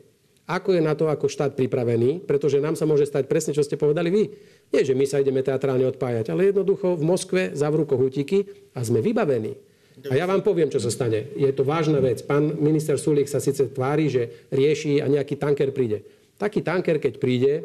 ako 0.51 0.75
je 0.75 0.81
na 0.83 0.93
to 0.97 1.07
ako 1.07 1.31
štát 1.31 1.55
pripravený, 1.55 2.27
pretože 2.27 2.59
nám 2.59 2.75
sa 2.75 2.83
môže 2.83 3.07
stať 3.07 3.29
presne, 3.31 3.55
čo 3.55 3.63
ste 3.63 3.79
povedali 3.79 4.09
vy. 4.11 4.23
Nie, 4.75 4.83
že 4.83 4.97
my 4.97 5.05
sa 5.07 5.23
ideme 5.23 5.39
teatrálne 5.45 5.87
odpájať, 5.87 6.33
ale 6.33 6.51
jednoducho 6.51 6.99
v 6.99 7.03
Moskve 7.07 7.41
zavrú 7.55 7.87
kohútiky 7.87 8.49
a 8.75 8.83
sme 8.83 8.99
vybavení. 8.99 9.55
A 10.09 10.17
ja 10.17 10.25
vám 10.25 10.41
poviem, 10.41 10.71
čo 10.71 10.81
sa 10.81 10.89
stane. 10.89 11.29
Je 11.37 11.51
to 11.53 11.61
vážna 11.61 12.01
vec. 12.01 12.25
Pán 12.25 12.57
minister 12.57 12.97
Sulík 12.97 13.29
sa 13.29 13.37
síce 13.37 13.69
tvári, 13.69 14.09
že 14.09 14.49
rieši 14.49 14.97
a 14.97 15.05
nejaký 15.05 15.37
tanker 15.37 15.69
príde. 15.69 16.01
Taký 16.41 16.65
tanker, 16.65 16.97
keď 16.97 17.21
príde, 17.21 17.61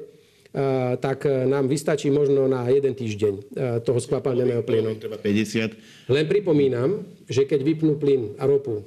tak 0.96 1.28
eh, 1.28 1.44
nám 1.44 1.68
vystačí 1.68 2.08
možno 2.08 2.48
na 2.48 2.64
jeden 2.72 2.96
týždeň 2.96 3.34
eh, 3.36 3.44
toho 3.84 4.00
skvapalneného 4.00 4.64
plynu. 4.64 4.96
Len 6.08 6.24
pripomínam, 6.24 7.04
že 7.28 7.44
keď 7.44 7.60
vypnú 7.60 8.00
plyn 8.00 8.32
a 8.40 8.48
ropu 8.48 8.80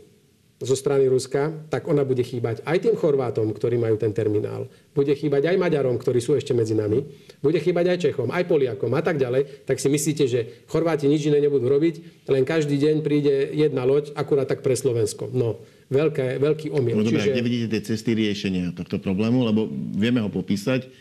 zo 0.59 0.75
strany 0.75 1.07
Ruska, 1.07 1.55
tak 1.71 1.87
ona 1.87 2.03
bude 2.03 2.19
chýbať 2.19 2.59
aj 2.67 2.83
tým 2.83 2.95
Chorvátom, 2.99 3.47
ktorí 3.55 3.79
majú 3.79 3.95
ten 3.95 4.11
terminál. 4.11 4.67
Bude 4.91 5.15
chýbať 5.15 5.47
aj 5.47 5.55
Maďarom, 5.55 5.95
ktorí 5.95 6.19
sú 6.19 6.35
ešte 6.35 6.51
medzi 6.51 6.75
nami. 6.75 6.99
Bude 7.39 7.63
chýbať 7.63 7.95
aj 7.95 7.97
Čechom, 8.03 8.27
aj 8.27 8.43
Poliakom 8.43 8.91
a 8.91 8.99
tak 8.99 9.15
ďalej. 9.15 9.63
Tak 9.63 9.79
si 9.79 9.87
myslíte, 9.87 10.27
že 10.27 10.67
Chorváti 10.67 11.07
nič 11.07 11.31
iné 11.31 11.39
nebudú 11.39 11.71
robiť, 11.71 12.27
len 12.27 12.43
každý 12.43 12.75
deň 12.75 12.95
príde 12.99 13.55
jedna 13.55 13.87
loď, 13.87 14.11
akurát 14.19 14.51
tak 14.51 14.59
pre 14.59 14.75
Slovensko. 14.75 15.31
No, 15.31 15.63
veľké, 15.87 16.43
veľký 16.43 16.75
omyl. 16.75 16.99
No 16.99 17.07
dobre, 17.07 17.23
Čiže... 17.23 17.31
kde 17.39 17.45
vidíte 17.47 17.67
tie 17.79 17.95
cesty 17.95 18.11
riešenia 18.11 18.75
tohto 18.75 18.99
problému, 18.99 19.47
lebo 19.47 19.71
vieme 19.95 20.19
ho 20.19 20.27
popísať, 20.27 20.91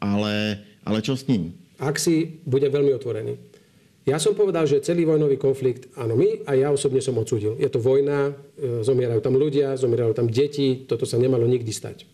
ale, 0.00 0.64
ale 0.84 0.98
čo 1.00 1.16
s 1.16 1.28
ním? 1.28 1.56
Ak 1.76 2.00
si 2.00 2.40
bude 2.48 2.68
veľmi 2.68 2.92
otvorený. 2.96 3.36
Ja 4.06 4.22
som 4.22 4.38
povedal, 4.38 4.70
že 4.70 4.86
celý 4.86 5.02
vojnový 5.02 5.34
konflikt, 5.34 5.90
áno, 5.98 6.14
my 6.14 6.46
a 6.46 6.54
ja 6.54 6.70
osobne 6.70 7.02
som 7.02 7.18
odsudil. 7.18 7.58
Je 7.58 7.66
to 7.66 7.82
vojna, 7.82 8.38
e, 8.54 8.86
zomierajú 8.86 9.18
tam 9.18 9.34
ľudia, 9.34 9.74
zomierajú 9.74 10.14
tam 10.14 10.30
deti, 10.30 10.86
toto 10.86 11.02
sa 11.02 11.18
nemalo 11.18 11.42
nikdy 11.42 11.74
stať. 11.74 12.06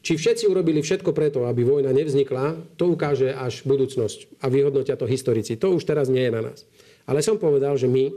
Či 0.00 0.16
všetci 0.16 0.44
urobili 0.48 0.80
všetko 0.80 1.12
preto, 1.12 1.44
aby 1.44 1.68
vojna 1.68 1.92
nevznikla, 1.92 2.56
to 2.80 2.88
ukáže 2.88 3.28
až 3.28 3.60
budúcnosť 3.68 4.40
a 4.40 4.48
vyhodnotia 4.48 4.96
to 4.96 5.04
historici. 5.04 5.60
To 5.60 5.76
už 5.76 5.84
teraz 5.84 6.08
nie 6.08 6.24
je 6.24 6.32
na 6.32 6.48
nás. 6.48 6.64
Ale 7.04 7.20
som 7.20 7.36
povedal, 7.36 7.76
že 7.76 7.92
my, 7.92 8.08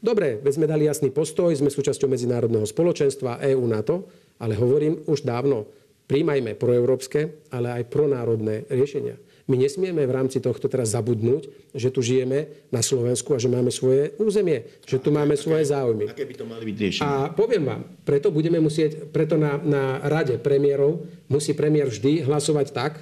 dobre, 0.00 0.40
veď 0.40 0.52
sme 0.56 0.70
dali 0.70 0.88
jasný 0.88 1.12
postoj, 1.12 1.52
sme 1.52 1.68
súčasťou 1.68 2.08
medzinárodného 2.08 2.64
spoločenstva 2.64 3.44
EU, 3.52 3.68
NATO, 3.68 4.08
ale 4.40 4.56
hovorím 4.56 5.04
už 5.04 5.28
dávno, 5.28 5.68
príjmajme 6.10 6.58
proeurópske, 6.58 7.46
ale 7.54 7.70
aj 7.78 7.86
pronárodné 7.86 8.66
riešenia. 8.66 9.14
My 9.46 9.58
nesmieme 9.58 10.06
v 10.06 10.14
rámci 10.14 10.38
tohto 10.38 10.70
teraz 10.70 10.94
zabudnúť, 10.94 11.74
že 11.74 11.90
tu 11.90 12.02
žijeme 12.02 12.70
na 12.70 12.82
Slovensku 12.82 13.34
a 13.34 13.42
že 13.42 13.50
máme 13.50 13.74
svoje 13.74 14.14
územie, 14.18 14.66
že 14.86 15.02
tu 15.02 15.10
máme 15.10 15.34
svoje 15.34 15.70
záujmy. 15.70 16.06
Aké 16.06 16.22
by 16.22 16.34
to 16.38 16.46
mali 16.46 16.62
byť 16.70 16.76
riešenia? 16.78 17.06
A 17.06 17.34
poviem 17.34 17.66
vám, 17.66 17.82
preto 18.06 18.30
budeme 18.30 18.62
musieť, 18.62 19.10
preto 19.10 19.34
na, 19.34 19.58
na 19.58 19.98
rade 20.06 20.38
premiérov 20.38 21.02
musí 21.26 21.54
premiér 21.54 21.90
vždy 21.90 22.26
hlasovať 22.30 22.66
tak, 22.70 22.92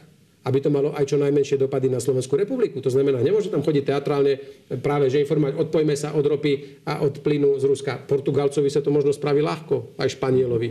aby 0.48 0.58
to 0.64 0.72
malo 0.72 0.96
aj 0.96 1.04
čo 1.04 1.20
najmenšie 1.20 1.60
dopady 1.60 1.92
na 1.92 2.00
Slovenskú 2.00 2.40
republiku. 2.40 2.80
To 2.80 2.88
znamená, 2.88 3.20
nemôže 3.20 3.52
tam 3.52 3.60
chodiť 3.60 3.84
teatrálne 3.84 4.40
práve, 4.80 5.12
že 5.12 5.20
informovať, 5.20 5.60
odpojme 5.60 5.92
sa 5.92 6.16
od 6.16 6.24
ropy 6.24 6.80
a 6.88 7.04
od 7.04 7.20
plynu 7.20 7.60
z 7.60 7.68
Ruska. 7.68 8.00
Portugalcovi 8.08 8.72
sa 8.72 8.80
to 8.80 8.88
možno 8.88 9.12
spraví 9.12 9.44
ľahko, 9.44 10.00
aj 10.00 10.16
Španielovi, 10.16 10.70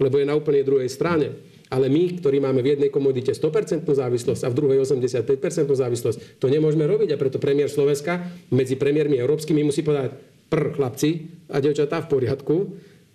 lebo 0.00 0.16
je 0.16 0.24
na 0.24 0.32
úplne 0.32 0.64
druhej 0.64 0.88
strane. 0.88 1.47
Ale 1.68 1.92
my, 1.92 2.20
ktorí 2.20 2.40
máme 2.40 2.64
v 2.64 2.76
jednej 2.76 2.90
komodite 2.92 3.36
100% 3.36 3.84
závislosť 3.84 4.42
a 4.44 4.48
v 4.48 4.56
druhej 4.56 4.78
85% 4.84 5.68
závislosť, 5.68 6.18
to 6.40 6.46
nemôžeme 6.48 6.88
robiť 6.88 7.12
a 7.12 7.20
preto 7.20 7.36
premiér 7.36 7.68
Slovenska 7.68 8.24
medzi 8.48 8.80
premiérmi 8.80 9.20
európskymi 9.20 9.60
musí 9.64 9.84
povedať 9.84 10.16
pr, 10.48 10.72
chlapci 10.72 11.28
a 11.52 11.60
devčatá 11.60 12.00
v 12.04 12.08
poriadku, 12.08 12.56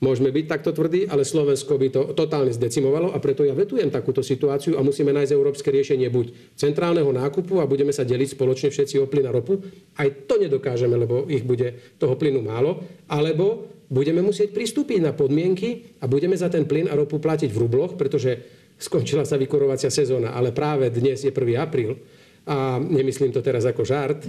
môžeme 0.03 0.36
byť 0.36 0.45
takto 0.51 0.75
tvrdí, 0.75 1.07
ale 1.07 1.24
Slovensko 1.24 1.79
by 1.79 1.88
to 1.88 2.01
totálne 2.12 2.51
zdecimovalo 2.51 3.15
a 3.15 3.17
preto 3.24 3.48
ja 3.48 3.55
vetujem 3.55 3.88
takúto 3.88 4.19
situáciu 4.19 4.75
a 4.75 4.83
musíme 4.83 5.15
nájsť 5.15 5.31
európske 5.31 5.72
riešenie 5.72 6.12
buď 6.12 6.60
centrálneho 6.60 7.07
nákupu 7.07 7.63
a 7.63 7.65
budeme 7.65 7.95
sa 7.95 8.03
deliť 8.03 8.36
spoločne 8.36 8.67
všetci 8.67 9.00
o 9.00 9.07
plyn 9.07 9.25
a 9.25 9.31
ropu. 9.31 9.63
Aj 9.95 10.12
to 10.27 10.36
nedokážeme, 10.36 11.00
lebo 11.00 11.24
ich 11.31 11.48
bude 11.48 11.95
toho 11.95 12.19
plynu 12.19 12.43
málo. 12.43 12.83
Alebo 13.07 13.73
budeme 13.93 14.25
musieť 14.25 14.50
pristúpiť 14.50 15.05
na 15.05 15.13
podmienky 15.13 16.01
a 16.01 16.09
budeme 16.09 16.33
za 16.33 16.50
ten 16.50 16.65
plyn 16.65 16.89
a 16.89 16.97
ropu 16.97 17.21
platiť 17.21 17.53
v 17.53 17.62
rubloch, 17.62 17.93
pretože 17.93 18.41
skončila 18.81 19.21
sa 19.21 19.38
vykorovacia 19.38 19.93
sezóna, 19.93 20.33
ale 20.33 20.50
práve 20.50 20.89
dnes 20.89 21.21
je 21.21 21.29
1. 21.29 21.38
apríl 21.62 22.01
a 22.50 22.81
nemyslím 22.81 23.29
to 23.29 23.45
teraz 23.45 23.69
ako 23.69 23.85
žart. 23.85 24.25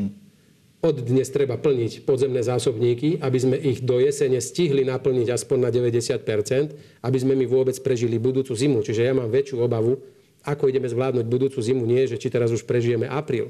Od 0.85 1.00
dnes 1.00 1.33
treba 1.33 1.56
plniť 1.56 2.04
podzemné 2.04 2.44
zásobníky, 2.44 3.16
aby 3.25 3.38
sme 3.40 3.56
ich 3.56 3.80
do 3.80 3.97
jesene 4.04 4.37
stihli 4.37 4.85
naplniť 4.85 5.33
aspoň 5.33 5.59
na 5.64 5.71
90% 5.73 7.00
aby 7.00 7.18
sme 7.18 7.33
my 7.33 7.49
vôbec 7.49 7.73
prežili 7.80 8.21
budúcu 8.21 8.52
zimu. 8.52 8.85
Čiže 8.85 9.09
ja 9.09 9.16
mám 9.16 9.33
väčšiu 9.33 9.64
obavu, 9.64 9.97
ako 10.44 10.68
ideme 10.68 10.85
zvládnuť 10.85 11.25
budúcu 11.25 11.56
zimu, 11.64 11.88
nie, 11.88 12.04
že 12.04 12.21
či 12.21 12.28
teraz 12.28 12.52
už 12.52 12.68
prežijeme 12.68 13.09
apríl. 13.09 13.49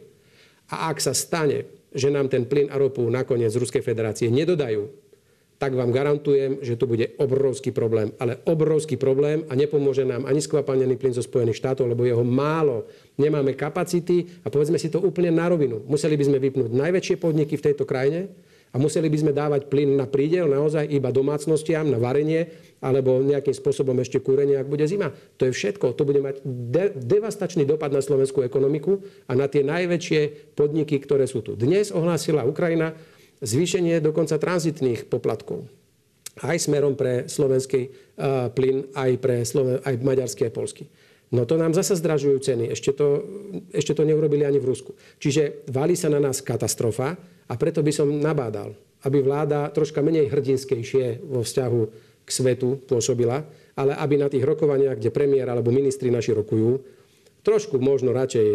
A 0.71 0.95
ak 0.95 1.03
sa 1.03 1.11
stane, 1.11 1.67
že 1.91 2.07
nám 2.07 2.31
ten 2.31 2.47
plyn 2.47 2.71
a 2.71 2.79
ropu 2.79 3.03
nakoniec 3.11 3.51
z 3.51 3.59
Ruskej 3.59 3.83
federácie 3.83 4.31
nedodajú, 4.31 5.04
tak 5.59 5.73
vám 5.73 5.95
garantujem, 5.95 6.61
že 6.61 6.75
to 6.75 6.91
bude 6.91 7.15
obrovský 7.17 7.71
problém. 7.71 8.11
Ale 8.19 8.43
obrovský 8.45 8.99
problém 8.99 9.47
a 9.47 9.55
nepomôže 9.55 10.03
nám 10.03 10.27
ani 10.27 10.43
skvapalnený 10.43 10.99
plyn 10.99 11.15
zo 11.15 11.23
Spojených 11.23 11.59
štátov, 11.63 11.87
lebo 11.87 12.03
jeho 12.05 12.27
málo. 12.27 12.91
Nemáme 13.17 13.55
kapacity 13.55 14.43
a 14.43 14.51
povedzme 14.51 14.77
si 14.77 14.91
to 14.91 14.99
úplne 14.99 15.31
na 15.31 15.47
rovinu. 15.47 15.81
Museli 15.87 16.19
by 16.19 16.25
sme 16.27 16.39
vypnúť 16.43 16.71
najväčšie 16.75 17.17
podniky 17.23 17.55
v 17.55 17.65
tejto 17.71 17.87
krajine 17.87 18.35
A 18.75 18.77
museli 18.83 19.07
by 19.07 19.19
sme 19.23 19.31
dávať 19.31 19.71
plyn 19.71 19.95
na 19.95 20.11
prídel 20.11 20.51
naozaj 20.51 20.91
iba 20.91 21.15
domácnostiam, 21.15 21.87
na 21.87 22.03
varenie, 22.03 22.51
alebo 22.83 23.23
nejakým 23.23 23.55
spôsobom 23.55 23.95
ešte 24.03 24.19
kúrenie, 24.19 24.59
ak 24.59 24.67
bude 24.67 24.83
zima. 24.91 25.15
To 25.39 25.47
je 25.47 25.55
všetko. 25.55 25.95
To 25.95 26.03
bude 26.03 26.19
mať 26.19 26.43
de- 26.43 26.93
devastačný 26.99 27.63
dopad 27.63 27.95
na 27.95 28.03
slovenskú 28.03 28.43
ekonomiku 28.43 28.99
a 29.31 29.39
na 29.39 29.47
tie 29.47 29.63
najväčšie 29.63 30.53
podniky, 30.59 30.99
ktoré 30.99 31.31
sú 31.31 31.47
tu. 31.47 31.55
Dnes 31.55 31.95
ohlásila 31.95 32.43
Ukrajina 32.43 32.99
zvýšenie 33.43 33.99
dokonca 34.05 34.39
tranzitných 34.39 35.11
poplatkov. 35.11 35.67
Aj 36.43 36.59
smerom 36.59 36.99
pre 36.99 37.31
slovenský 37.31 37.91
uh, 37.91 38.51
plyn, 38.51 38.91
aj 38.95 39.11
pre 39.23 39.47
Sloven- 39.47 39.79
aj 39.87 39.95
maďarský, 40.03 40.51
aj 40.51 40.55
polský. 40.55 40.85
No 41.35 41.47
to 41.47 41.59
nám 41.59 41.75
zasa 41.75 41.99
zdražujú 41.99 42.39
ceny. 42.43 42.71
Ešte 42.71 42.95
to, 42.95 43.23
ešte 43.75 43.95
to 43.95 44.07
neurobili 44.07 44.47
ani 44.47 44.63
v 44.63 44.71
Rusku. 44.71 44.95
Čiže 45.19 45.67
valí 45.71 45.99
sa 45.99 46.07
na 46.07 46.23
nás 46.23 46.39
katastrofa 46.39 47.19
a 47.51 47.55
preto 47.59 47.83
by 47.83 47.91
som 47.91 48.07
nabádal, 48.07 48.75
aby 49.03 49.19
vláda 49.19 49.67
troška 49.75 49.99
menej 49.99 50.31
hrdinskejšie 50.31 51.27
vo 51.27 51.43
vzťahu 51.43 51.81
k 52.25 52.29
svetu 52.31 52.83
pôsobila, 52.87 53.43
ale 53.75 53.93
aby 53.99 54.15
na 54.17 54.31
tých 54.31 54.47
rokovaniach, 54.47 54.97
kde 54.97 55.11
premiér 55.11 55.51
alebo 55.51 55.75
ministri 55.75 56.09
naši 56.09 56.33
rokujú, 56.33 56.81
trošku 57.45 57.77
možno 57.83 58.17
radšej 58.17 58.49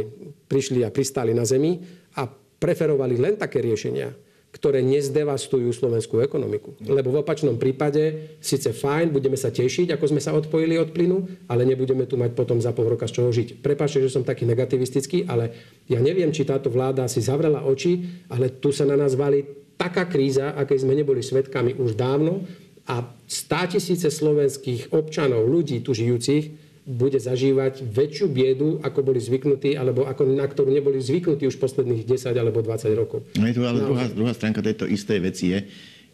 prišli 0.49 0.81
a 0.81 0.89
pristali 0.89 1.35
na 1.35 1.45
zemi 1.45 1.77
a 2.17 2.25
preferovali 2.59 3.15
len 3.19 3.37
také 3.37 3.61
riešenia, 3.61 4.09
ktoré 4.49 4.81
nezdevastujú 4.81 5.69
slovenskú 5.69 6.25
ekonomiku. 6.25 6.73
Lebo 6.81 7.13
v 7.13 7.21
opačnom 7.21 7.61
prípade 7.61 8.33
síce 8.41 8.73
fajn, 8.73 9.13
budeme 9.13 9.37
sa 9.37 9.53
tešiť, 9.53 9.93
ako 9.93 10.05
sme 10.09 10.21
sa 10.21 10.33
odpojili 10.33 10.81
od 10.81 10.89
plynu, 10.89 11.45
ale 11.45 11.69
nebudeme 11.69 12.09
tu 12.09 12.17
mať 12.17 12.33
potom 12.33 12.57
za 12.57 12.73
pol 12.73 12.89
roka 12.89 13.05
z 13.05 13.21
čoho 13.21 13.29
žiť. 13.29 13.61
Prepačte, 13.61 14.01
že 14.01 14.09
som 14.09 14.25
taký 14.25 14.49
negativistický, 14.49 15.29
ale 15.29 15.53
ja 15.85 16.01
neviem, 16.01 16.33
či 16.33 16.49
táto 16.49 16.73
vláda 16.73 17.05
si 17.05 17.21
zavrela 17.21 17.61
oči, 17.61 18.25
ale 18.33 18.49
tu 18.57 18.73
sa 18.73 18.89
na 18.89 18.97
nás 18.97 19.13
valí 19.13 19.45
taká 19.77 20.09
kríza, 20.09 20.57
akej 20.57 20.81
sme 20.81 20.97
neboli 20.97 21.21
svetkami 21.21 21.77
už 21.77 21.93
dávno 21.93 22.43
a 22.89 23.05
100 23.29 23.77
tisíce 23.77 24.09
slovenských 24.09 24.89
občanov, 24.89 25.45
ľudí 25.45 25.85
tu 25.85 25.93
žijúcich, 25.93 26.68
bude 26.85 27.19
zažívať 27.19 27.85
väčšiu 27.85 28.27
biedu, 28.31 28.69
ako 28.81 28.99
boli 29.05 29.19
zvyknutí, 29.21 29.77
alebo 29.77 30.07
ako, 30.07 30.25
na 30.33 30.47
ktorú 30.47 30.73
neboli 30.73 30.97
zvyknutí 30.99 31.45
už 31.45 31.59
posledných 31.61 32.05
10 32.07 32.33
alebo 32.33 32.63
20 32.63 32.89
rokov. 32.97 33.25
No 33.37 33.45
je 33.45 33.55
tu 33.55 33.63
ale 33.67 33.83
druhá, 33.83 34.05
druhá 34.09 34.33
stránka 34.33 34.65
tejto 34.65 34.89
istej 34.89 35.19
veci 35.21 35.45
je, 35.53 35.59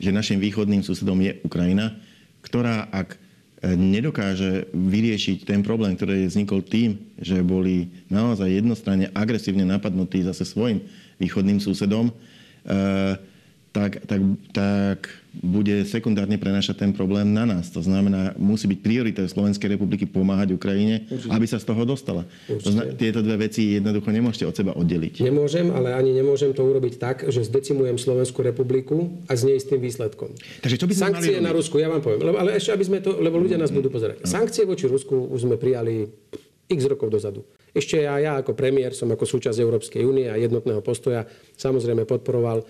že 0.02 0.12
našim 0.12 0.42
východným 0.42 0.84
susedom 0.84 1.16
je 1.24 1.40
Ukrajina, 1.48 1.96
ktorá 2.44 2.92
ak 2.92 3.16
e, 3.16 3.18
nedokáže 3.74 4.68
vyriešiť 4.76 5.48
ten 5.48 5.64
problém, 5.64 5.96
ktorý 5.96 6.28
vznikol 6.28 6.62
tým, 6.62 7.00
že 7.18 7.40
boli 7.40 7.90
naozaj 8.12 8.52
jednostranne 8.52 9.10
agresívne 9.16 9.64
napadnutí 9.64 10.22
zase 10.28 10.44
svojim 10.44 10.84
východným 11.18 11.64
susedom, 11.64 12.12
e, 12.12 12.14
tak, 13.76 14.08
tak, 14.08 14.22
tak 14.56 15.00
bude 15.36 15.84
sekundárne 15.84 16.40
prenašať 16.40 16.88
ten 16.88 16.92
problém 16.96 17.28
na 17.28 17.44
nás. 17.44 17.68
To 17.76 17.84
znamená, 17.84 18.32
musí 18.40 18.72
byť 18.72 18.80
prioritou 18.80 19.28
Slovenskej 19.28 19.76
republiky 19.76 20.08
pomáhať 20.08 20.56
Ukrajine, 20.56 21.04
Určite. 21.12 21.32
aby 21.36 21.44
sa 21.44 21.60
z 21.60 21.68
toho 21.68 21.84
dostala. 21.84 22.24
To 22.48 22.72
znamená, 22.72 22.96
tieto 22.96 23.20
dve 23.20 23.52
veci 23.52 23.76
jednoducho 23.76 24.16
nemôžete 24.16 24.48
od 24.48 24.56
seba 24.56 24.72
oddeliť. 24.80 25.20
Nemôžem, 25.20 25.68
ale 25.76 25.92
ani 25.92 26.16
nemôžem 26.16 26.56
to 26.56 26.64
urobiť 26.64 26.96
tak, 26.96 27.28
že 27.28 27.44
zdecimujem 27.44 28.00
Slovenskú 28.00 28.48
republiku 28.48 29.12
a 29.28 29.36
s 29.36 29.44
neistým 29.44 29.84
výsledkom. 29.84 30.32
Takže 30.64 30.80
čo 30.80 30.88
by 30.88 30.94
sme 30.96 31.04
Sankcie 31.12 31.44
na 31.44 31.52
Rusku, 31.52 31.76
ja 31.76 31.92
vám 31.92 32.00
poviem, 32.00 32.24
lebo, 32.24 32.40
ale 32.40 32.56
ešte 32.56 32.72
aby 32.72 32.86
sme 32.88 33.04
to, 33.04 33.20
lebo 33.20 33.36
ľudia 33.36 33.60
nás 33.60 33.76
budú 33.76 33.92
pozerať. 33.92 34.24
Sankcie 34.24 34.64
voči 34.64 34.88
Rusku 34.88 35.28
už 35.36 35.52
sme 35.52 35.60
prijali 35.60 36.08
x 36.72 36.80
rokov 36.88 37.12
dozadu. 37.12 37.44
Ešte 37.76 38.00
ja, 38.08 38.16
ja 38.24 38.40
ako 38.40 38.56
premiér 38.56 38.96
som 38.96 39.12
ako 39.12 39.28
súčasť 39.28 39.60
Európskej 39.60 40.08
únie 40.08 40.32
a 40.32 40.40
jednotného 40.40 40.80
postoja 40.80 41.28
samozrejme 41.60 42.08
podporoval 42.08 42.64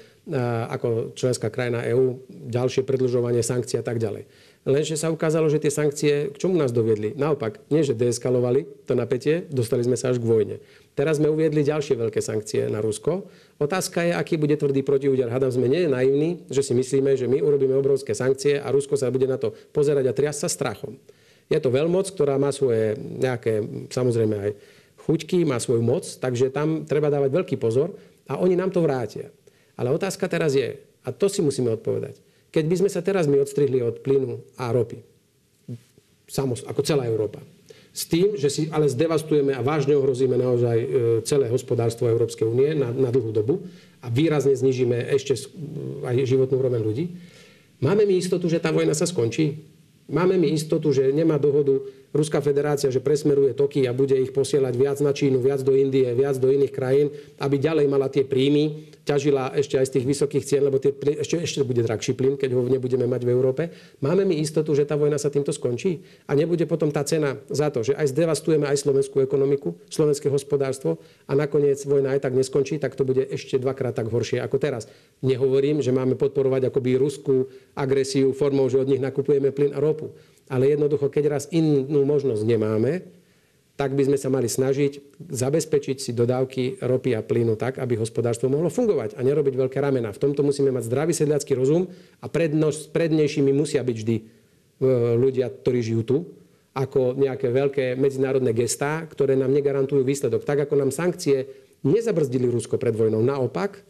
ako 0.74 1.14
členská 1.14 1.54
krajina 1.54 1.86
EÚ 1.86 2.26
ďalšie 2.50 2.82
predlžovanie 2.82 3.46
sankcií 3.46 3.78
a 3.78 3.86
tak 3.86 4.02
ďalej. 4.02 4.26
Lenže 4.66 4.98
sa 4.98 5.14
ukázalo, 5.14 5.46
že 5.46 5.62
tie 5.62 5.70
sankcie 5.70 6.34
k 6.34 6.42
čomu 6.42 6.58
nás 6.58 6.74
doviedli? 6.74 7.14
Naopak, 7.14 7.62
nie 7.70 7.86
že 7.86 7.94
deeskalovali 7.94 8.66
to 8.90 8.98
napätie, 8.98 9.46
dostali 9.46 9.86
sme 9.86 9.94
sa 9.94 10.10
až 10.10 10.18
k 10.18 10.26
vojne. 10.26 10.58
Teraz 10.98 11.22
sme 11.22 11.30
uviedli 11.30 11.62
ďalšie 11.62 11.94
veľké 11.94 12.18
sankcie 12.18 12.66
na 12.66 12.82
Rusko. 12.82 13.30
Otázka 13.62 14.02
je, 14.02 14.18
aký 14.18 14.42
bude 14.42 14.58
tvrdý 14.58 14.82
protiúder. 14.82 15.30
Hadam 15.30 15.54
sme 15.54 15.70
nie 15.70 15.86
naivní, 15.86 16.50
že 16.50 16.66
si 16.66 16.74
myslíme, 16.74 17.14
že 17.14 17.30
my 17.30 17.46
urobíme 17.46 17.78
obrovské 17.78 18.18
sankcie 18.18 18.58
a 18.58 18.74
Rusko 18.74 18.98
sa 18.98 19.14
bude 19.14 19.30
na 19.30 19.38
to 19.38 19.54
pozerať 19.70 20.10
a 20.10 20.18
triasť 20.18 20.40
sa 20.42 20.50
strachom. 20.50 20.98
Je 21.46 21.62
to 21.62 21.70
veľmoc, 21.70 22.10
ktorá 22.10 22.42
má 22.42 22.50
svoje 22.50 22.98
nejaké, 22.98 23.62
samozrejme 23.94 24.36
aj 24.50 24.52
chuťky, 25.06 25.46
má 25.46 25.62
svoju 25.62 25.86
moc, 25.86 26.04
takže 26.18 26.50
tam 26.50 26.84
treba 26.84 27.14
dávať 27.14 27.30
veľký 27.30 27.56
pozor 27.62 27.94
a 28.26 28.42
oni 28.42 28.58
nám 28.58 28.74
to 28.74 28.82
vrátia. 28.82 29.30
Ale 29.78 29.94
otázka 29.94 30.26
teraz 30.26 30.58
je, 30.58 30.82
a 31.06 31.10
to 31.14 31.30
si 31.30 31.46
musíme 31.46 31.70
odpovedať, 31.78 32.18
keď 32.50 32.64
by 32.66 32.76
sme 32.82 32.90
sa 32.90 33.06
teraz 33.06 33.30
my 33.30 33.38
odstrihli 33.38 33.86
od 33.86 34.02
plynu 34.02 34.42
a 34.58 34.74
ropy, 34.74 35.04
samos, 36.26 36.66
ako 36.66 36.82
celá 36.82 37.06
Európa, 37.06 37.44
s 37.96 38.12
tým, 38.12 38.36
že 38.36 38.52
si 38.52 38.68
ale 38.76 38.92
zdevastujeme 38.92 39.56
a 39.56 39.64
vážne 39.64 39.96
ohrozíme 39.96 40.36
naozaj 40.36 40.78
e, 40.84 40.88
celé 41.24 41.48
hospodárstvo 41.48 42.12
Európskej 42.12 42.44
únie 42.44 42.76
na, 42.76 42.92
na 42.92 43.08
dlhú 43.08 43.32
dobu 43.32 43.64
a 44.04 44.12
výrazne 44.12 44.52
znižíme 44.52 45.16
ešte 45.16 45.40
aj 46.04 46.28
životnú 46.28 46.60
úroveň 46.60 46.82
ľudí, 46.84 47.06
máme 47.80 48.04
mi 48.04 48.20
istotu, 48.20 48.52
že 48.52 48.60
tá 48.60 48.76
vojna 48.76 48.92
sa 48.92 49.08
skončí? 49.08 49.64
Máme 50.12 50.36
mi 50.36 50.52
istotu, 50.52 50.92
že 50.92 51.08
nemá 51.10 51.40
dohodu 51.40 51.82
Ruská 52.16 52.40
federácia, 52.40 52.88
že 52.88 53.04
presmeruje 53.04 53.52
toky 53.52 53.84
a 53.84 53.92
bude 53.92 54.16
ich 54.16 54.32
posielať 54.32 54.74
viac 54.80 55.04
na 55.04 55.12
Čínu, 55.12 55.44
viac 55.44 55.60
do 55.68 55.76
Indie, 55.76 56.16
viac 56.16 56.40
do 56.40 56.48
iných 56.48 56.72
krajín, 56.72 57.12
aby 57.44 57.60
ďalej 57.60 57.92
mala 57.92 58.08
tie 58.08 58.24
príjmy, 58.24 58.96
ťažila 59.04 59.52
ešte 59.52 59.76
aj 59.76 59.86
z 59.92 59.94
tých 60.00 60.06
vysokých 60.08 60.44
cien, 60.48 60.64
lebo 60.64 60.80
tie, 60.80 60.96
ešte, 60.96 61.44
ešte 61.44 61.68
bude 61.68 61.84
drahší 61.84 62.16
plyn, 62.16 62.40
keď 62.40 62.56
ho 62.56 62.64
nebudeme 62.72 63.04
mať 63.04 63.22
v 63.28 63.30
Európe. 63.36 63.64
Máme 64.00 64.24
mi 64.24 64.40
istotu, 64.40 64.72
že 64.72 64.88
tá 64.88 64.96
vojna 64.96 65.20
sa 65.20 65.28
týmto 65.28 65.52
skončí 65.52 66.08
a 66.24 66.40
nebude 66.40 66.64
potom 66.64 66.88
tá 66.88 67.04
cena 67.04 67.36
za 67.52 67.68
to, 67.68 67.84
že 67.84 67.92
aj 68.00 68.16
zdevastujeme 68.16 68.64
aj 68.64 68.80
slovenskú 68.80 69.20
ekonomiku, 69.20 69.76
slovenské 69.92 70.32
hospodárstvo 70.32 71.04
a 71.28 71.36
nakoniec 71.36 71.84
vojna 71.84 72.16
aj 72.16 72.32
tak 72.32 72.34
neskončí, 72.34 72.80
tak 72.80 72.96
to 72.96 73.04
bude 73.04 73.28
ešte 73.28 73.60
dvakrát 73.60 73.92
tak 73.92 74.08
horšie 74.08 74.40
ako 74.40 74.56
teraz. 74.56 74.88
Nehovorím, 75.20 75.84
že 75.84 75.92
máme 75.92 76.16
podporovať 76.16 76.72
akoby 76.72 76.96
ruskú 76.96 77.52
agresiu 77.76 78.32
formou, 78.32 78.72
že 78.72 78.80
od 78.80 78.88
nich 78.88 79.04
nakupujeme 79.04 79.52
plyn 79.52 79.76
a 79.76 79.84
ropu 79.84 80.16
ale 80.50 80.74
jednoducho, 80.74 81.10
keď 81.10 81.24
raz 81.40 81.44
inú 81.50 82.06
možnosť 82.06 82.44
nemáme, 82.46 83.06
tak 83.76 83.92
by 83.92 84.08
sme 84.08 84.16
sa 84.16 84.32
mali 84.32 84.48
snažiť 84.48 85.20
zabezpečiť 85.20 85.98
si 86.00 86.16
dodávky 86.16 86.80
ropy 86.80 87.12
a 87.12 87.20
plynu 87.20 87.60
tak, 87.60 87.76
aby 87.76 88.00
hospodárstvo 88.00 88.48
mohlo 88.48 88.72
fungovať 88.72 89.20
a 89.20 89.22
nerobiť 89.22 89.52
veľké 89.52 89.84
ramena. 89.84 90.16
V 90.16 90.22
tomto 90.24 90.48
musíme 90.48 90.72
mať 90.72 90.88
zdravý 90.88 91.12
sedliacký 91.12 91.60
rozum 91.60 91.92
a 92.24 92.26
prednož, 92.32 92.88
prednejšími 92.96 93.52
musia 93.52 93.84
byť 93.84 93.98
vždy 94.00 94.16
e, 94.16 94.24
ľudia, 95.20 95.52
ktorí 95.52 95.84
žijú 95.84 96.02
tu, 96.08 96.18
ako 96.72 97.20
nejaké 97.20 97.52
veľké 97.52 97.86
medzinárodné 98.00 98.56
gestá, 98.56 99.04
ktoré 99.12 99.36
nám 99.36 99.52
negarantujú 99.52 100.08
výsledok. 100.08 100.48
Tak 100.48 100.68
ako 100.68 100.80
nám 100.80 100.92
sankcie 100.96 101.48
nezabrzdili 101.84 102.48
Rusko 102.48 102.80
pred 102.80 102.96
vojnou. 102.96 103.20
Naopak, 103.20 103.84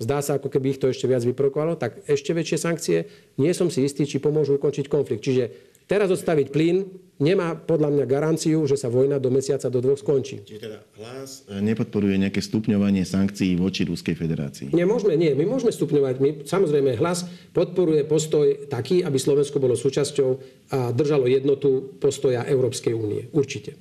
zdá 0.00 0.20
sa, 0.20 0.36
ako 0.36 0.52
keby 0.52 0.76
ich 0.76 0.80
to 0.80 0.88
ešte 0.88 1.08
viac 1.08 1.24
vyprokovalo, 1.24 1.76
tak 1.80 2.00
ešte 2.08 2.32
väčšie 2.32 2.58
sankcie. 2.60 2.98
Nie 3.36 3.52
som 3.52 3.72
si 3.72 3.84
istý, 3.84 4.04
či 4.04 4.20
pomôžu 4.20 4.56
ukončiť 4.56 4.88
konflikt. 4.88 5.24
Čiže 5.24 5.69
Teraz 5.90 6.06
odstaviť 6.06 6.54
plyn 6.54 6.86
nemá 7.18 7.58
podľa 7.58 7.90
mňa 7.90 8.04
garanciu, 8.06 8.62
že 8.62 8.78
sa 8.78 8.86
vojna 8.86 9.18
do 9.18 9.26
mesiaca 9.26 9.66
do 9.66 9.82
dvoch 9.82 9.98
skončí. 9.98 10.46
Čiže 10.46 10.62
teda 10.62 10.78
hlas 11.02 11.50
e, 11.50 11.58
nepodporuje 11.58 12.14
nejaké 12.14 12.38
stupňovanie 12.38 13.02
sankcií 13.02 13.58
voči 13.58 13.82
Ruskej 13.90 14.14
federácii? 14.14 14.70
Nemôžeme, 14.70 15.18
nie. 15.18 15.34
My 15.34 15.50
môžeme 15.50 15.74
stupňovať. 15.74 16.14
My, 16.22 16.30
samozrejme, 16.46 16.94
hlas 16.94 17.26
podporuje 17.50 18.06
postoj 18.06 18.70
taký, 18.70 19.02
aby 19.02 19.18
Slovensko 19.18 19.58
bolo 19.58 19.74
súčasťou 19.74 20.30
a 20.70 20.94
držalo 20.94 21.26
jednotu 21.26 21.98
postoja 21.98 22.46
Európskej 22.46 22.94
únie. 22.94 23.26
Určite. 23.34 23.74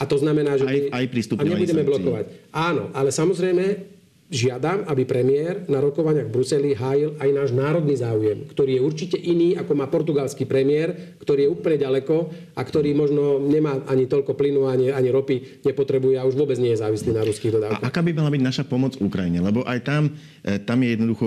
A 0.00 0.08
to 0.08 0.16
znamená, 0.16 0.56
že... 0.56 0.64
Aj, 0.64 0.72
my, 0.72 0.88
aj 0.88 1.06
pri 1.12 1.20
a 1.20 1.42
nebudeme 1.44 1.84
sankcií. 1.84 1.84
blokovať. 1.84 2.24
Áno, 2.56 2.88
ale 2.96 3.12
samozrejme 3.12 3.95
žiadam, 4.26 4.82
aby 4.90 5.06
premiér 5.06 5.70
na 5.70 5.78
rokovaniach 5.78 6.26
v 6.26 6.34
Bruseli 6.34 6.74
hájil 6.74 7.14
aj 7.22 7.30
náš 7.30 7.50
národný 7.54 7.94
záujem, 7.94 8.42
ktorý 8.50 8.78
je 8.78 8.82
určite 8.82 9.16
iný, 9.18 9.54
ako 9.54 9.72
má 9.78 9.86
portugalský 9.86 10.50
premiér, 10.50 11.18
ktorý 11.22 11.46
je 11.46 11.52
úplne 11.54 11.78
ďaleko 11.78 12.16
a 12.58 12.60
ktorý 12.66 12.90
možno 12.98 13.38
nemá 13.38 13.86
ani 13.86 14.10
toľko 14.10 14.34
plynu, 14.34 14.66
ani, 14.66 14.90
ani 14.90 15.14
ropy 15.14 15.62
nepotrebuje 15.62 16.18
a 16.18 16.26
už 16.26 16.34
vôbec 16.34 16.58
nie 16.58 16.74
je 16.74 16.82
závislý 16.82 17.14
na 17.14 17.22
ruských 17.22 17.54
dodávkach. 17.54 17.86
A 17.86 17.90
aká 17.90 18.02
by 18.02 18.10
mala 18.18 18.34
byť 18.34 18.42
naša 18.42 18.64
pomoc 18.66 18.98
Ukrajine? 18.98 19.38
Lebo 19.38 19.62
aj 19.62 19.78
tam, 19.86 20.10
e, 20.42 20.58
tam 20.58 20.82
je 20.82 20.88
jednoducho 20.98 21.26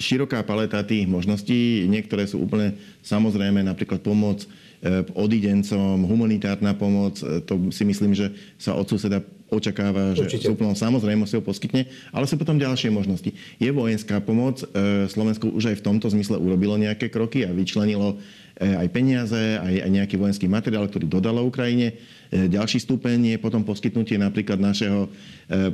široká 0.00 0.40
paleta 0.40 0.80
tých 0.80 1.04
možností. 1.04 1.84
Niektoré 1.92 2.24
sú 2.24 2.40
úplne 2.40 2.80
samozrejme, 3.04 3.60
napríklad 3.60 4.00
pomoc 4.00 4.48
odidencom, 5.12 6.08
humanitárna 6.08 6.72
pomoc. 6.72 7.20
E, 7.20 7.44
to 7.44 7.68
si 7.68 7.84
myslím, 7.84 8.16
že 8.16 8.32
sa 8.56 8.72
od 8.72 8.88
suseda 8.88 9.20
očakáva, 9.50 10.14
že 10.14 10.24
Určite. 10.24 10.46
súplnou 10.46 10.72
samozrejmosťou 10.78 11.42
poskytne, 11.42 11.84
ale 12.14 12.24
sú 12.24 12.38
potom 12.38 12.56
ďalšie 12.56 12.88
možnosti. 12.88 13.34
Je 13.60 13.70
vojenská 13.70 14.22
pomoc, 14.24 14.62
e, 14.62 15.04
Slovensko 15.10 15.52
už 15.52 15.74
aj 15.74 15.76
v 15.82 15.84
tomto 15.84 16.08
zmysle 16.08 16.40
urobilo 16.40 16.80
nejaké 16.80 17.12
kroky 17.12 17.44
a 17.44 17.52
vyčlenilo 17.52 18.16
aj 18.60 18.92
peniaze, 18.92 19.56
aj, 19.56 19.88
aj 19.88 19.90
nejaký 19.90 20.20
vojenský 20.20 20.44
materiál, 20.44 20.84
ktorý 20.84 21.08
dodalo 21.08 21.40
Ukrajine. 21.48 21.96
Ďalší 22.28 22.84
stupeň 22.84 23.32
je 23.32 23.36
potom 23.40 23.64
poskytnutie 23.64 24.20
napríklad 24.20 24.60
našeho 24.60 25.08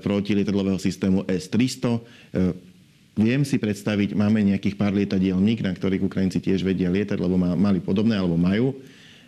protilietadlového 0.06 0.78
systému 0.78 1.26
S-300 1.26 1.98
Viem 3.16 3.48
si 3.48 3.56
predstaviť, 3.56 4.12
máme 4.12 4.44
nejakých 4.44 4.76
pár 4.76 4.92
lietadiel 4.92 5.40
MIG, 5.40 5.64
na 5.64 5.72
ktorých 5.72 6.04
Ukrajinci 6.04 6.36
tiež 6.36 6.60
vedia 6.60 6.92
lietať, 6.92 7.16
lebo 7.16 7.40
mali 7.40 7.80
podobné, 7.80 8.12
alebo 8.12 8.36
majú. 8.36 8.76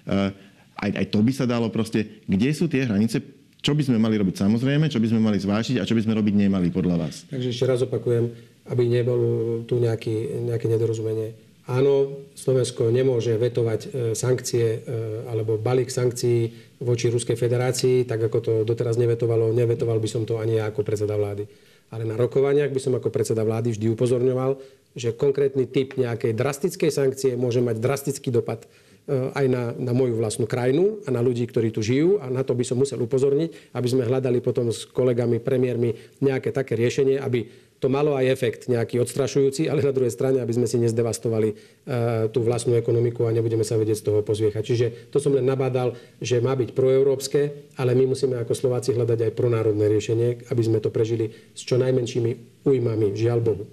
Aj, 0.08 0.90
aj 0.90 1.06
to 1.12 1.20
by 1.20 1.32
sa 1.34 1.44
dalo 1.44 1.68
proste. 1.68 2.24
Kde 2.24 2.50
sú 2.56 2.66
tie 2.66 2.88
hranice? 2.88 3.20
Čo 3.58 3.74
by 3.74 3.82
sme 3.82 3.98
mali 3.98 4.14
robiť 4.14 4.46
samozrejme, 4.46 4.86
čo 4.86 5.02
by 5.02 5.10
sme 5.10 5.20
mali 5.20 5.36
zvážiť 5.42 5.82
a 5.82 5.86
čo 5.86 5.98
by 5.98 6.06
sme 6.06 6.14
robiť 6.14 6.34
nemali 6.46 6.70
podľa 6.70 6.96
vás? 6.96 7.26
Takže 7.26 7.50
ešte 7.50 7.66
raz 7.66 7.82
opakujem, 7.82 8.30
aby 8.70 8.86
nebol 8.86 9.20
tu 9.66 9.82
nejaký, 9.82 10.46
nejaké 10.46 10.70
nedorozumenie 10.70 11.34
Áno, 11.68 12.24
Slovensko 12.32 12.88
nemôže 12.88 13.36
vetovať 13.36 13.80
e, 13.84 13.88
sankcie 14.16 14.80
e, 14.80 14.98
alebo 15.28 15.60
balík 15.60 15.92
sankcií 15.92 16.48
voči 16.80 17.12
Ruskej 17.12 17.36
federácii, 17.36 18.08
tak 18.08 18.24
ako 18.24 18.38
to 18.40 18.52
doteraz 18.64 18.96
nevetovalo. 18.96 19.52
Nevetoval 19.52 20.00
by 20.00 20.08
som 20.08 20.24
to 20.24 20.40
ani 20.40 20.56
ja 20.56 20.72
ako 20.72 20.80
predseda 20.80 21.20
vlády. 21.20 21.44
Ale 21.92 22.08
na 22.08 22.16
rokovaniach 22.16 22.72
by 22.72 22.80
som 22.80 22.96
ako 22.96 23.12
predseda 23.12 23.44
vlády 23.44 23.76
vždy 23.76 23.92
upozorňoval, 23.92 24.56
že 24.96 25.12
konkrétny 25.12 25.68
typ 25.68 26.00
nejakej 26.00 26.32
drastickej 26.32 26.88
sankcie 26.88 27.36
môže 27.36 27.60
mať 27.60 27.84
drastický 27.84 28.32
dopad 28.32 28.64
aj 29.08 29.46
na, 29.48 29.72
na 29.72 29.92
moju 29.96 30.20
vlastnú 30.20 30.44
krajinu 30.44 31.00
a 31.04 31.08
na 31.08 31.24
ľudí, 31.24 31.48
ktorí 31.48 31.72
tu 31.72 31.80
žijú 31.80 32.20
a 32.20 32.28
na 32.28 32.44
to 32.44 32.52
by 32.52 32.64
som 32.64 32.76
musel 32.76 33.00
upozorniť, 33.00 33.72
aby 33.72 33.88
sme 33.88 34.04
hľadali 34.04 34.44
potom 34.44 34.68
s 34.68 34.84
kolegami, 34.84 35.40
premiérmi 35.40 35.96
nejaké 36.20 36.52
také 36.52 36.76
riešenie, 36.76 37.16
aby 37.16 37.48
to 37.78 37.86
malo 37.86 38.18
aj 38.18 38.26
efekt 38.26 38.66
nejaký 38.66 38.98
odstrašujúci, 38.98 39.70
ale 39.70 39.86
na 39.86 39.94
druhej 39.94 40.10
strane, 40.10 40.42
aby 40.42 40.50
sme 40.50 40.66
si 40.66 40.82
nezdevastovali 40.82 41.48
uh, 41.54 42.26
tú 42.34 42.42
vlastnú 42.42 42.74
ekonomiku 42.74 43.30
a 43.30 43.34
nebudeme 43.34 43.62
sa 43.62 43.78
vedieť 43.78 44.02
z 44.02 44.06
toho 44.10 44.20
pozviechať. 44.26 44.62
Čiže 44.66 44.86
to 45.14 45.22
som 45.22 45.30
len 45.30 45.46
nabádal, 45.46 45.94
že 46.18 46.42
má 46.42 46.58
byť 46.58 46.74
proeurópske, 46.74 47.70
ale 47.78 47.94
my 47.94 48.10
musíme 48.10 48.34
ako 48.42 48.52
Slováci 48.54 48.98
hľadať 48.98 49.30
aj 49.30 49.32
pronárodné 49.38 49.86
riešenie, 49.86 50.50
aby 50.50 50.62
sme 50.62 50.82
to 50.82 50.90
prežili 50.90 51.30
s 51.54 51.62
čo 51.62 51.78
najmenšími 51.78 52.66
újmami, 52.66 53.14
žiaľ 53.14 53.38
Bohu. 53.46 53.64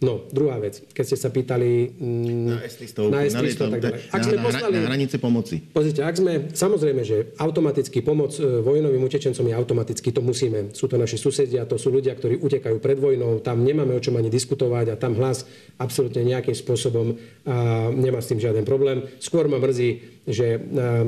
No, 0.00 0.24
druhá 0.32 0.56
vec. 0.56 0.80
Keď 0.96 1.04
ste 1.04 1.18
sa 1.20 1.28
pýtali 1.28 1.92
mm, 1.92 2.48
na 2.48 2.64
S-listovku, 2.64 3.12
na, 3.12 3.20
S-listo, 3.28 3.68
tak 3.68 3.84
ďalej. 3.84 4.00
Ak 4.08 4.20
na, 4.24 4.24
sme 4.24 4.36
poslali, 4.40 4.74
na 4.80 4.88
hranice 4.88 5.16
pomoci. 5.20 5.56
Pozrite, 5.60 6.00
ak 6.00 6.16
sme, 6.16 6.32
samozrejme, 6.56 7.02
že 7.04 7.36
automaticky 7.36 8.00
pomoc 8.00 8.32
e, 8.40 8.64
vojnovým 8.64 8.96
utečencom 9.04 9.44
je 9.44 9.52
automaticky, 9.52 10.08
to 10.08 10.24
musíme. 10.24 10.72
Sú 10.72 10.88
to 10.88 10.96
naši 10.96 11.20
susedia, 11.20 11.68
to 11.68 11.76
sú 11.76 11.92
ľudia, 11.92 12.16
ktorí 12.16 12.40
utekajú 12.40 12.80
pred 12.80 12.96
vojnou, 12.96 13.44
tam 13.44 13.60
nemáme 13.60 13.92
o 13.92 14.00
čom 14.00 14.16
ani 14.16 14.32
diskutovať 14.32 14.96
a 14.96 14.96
tam 14.96 15.20
hlas 15.20 15.44
absolútne 15.76 16.24
nejakým 16.24 16.56
spôsobom 16.56 17.20
a 17.44 17.92
nemá 17.92 18.24
s 18.24 18.32
tým 18.32 18.40
žiaden 18.40 18.64
problém. 18.64 19.04
Skôr 19.20 19.52
ma 19.52 19.60
mrzí, 19.60 20.24
že 20.24 20.56
e, 20.56 20.58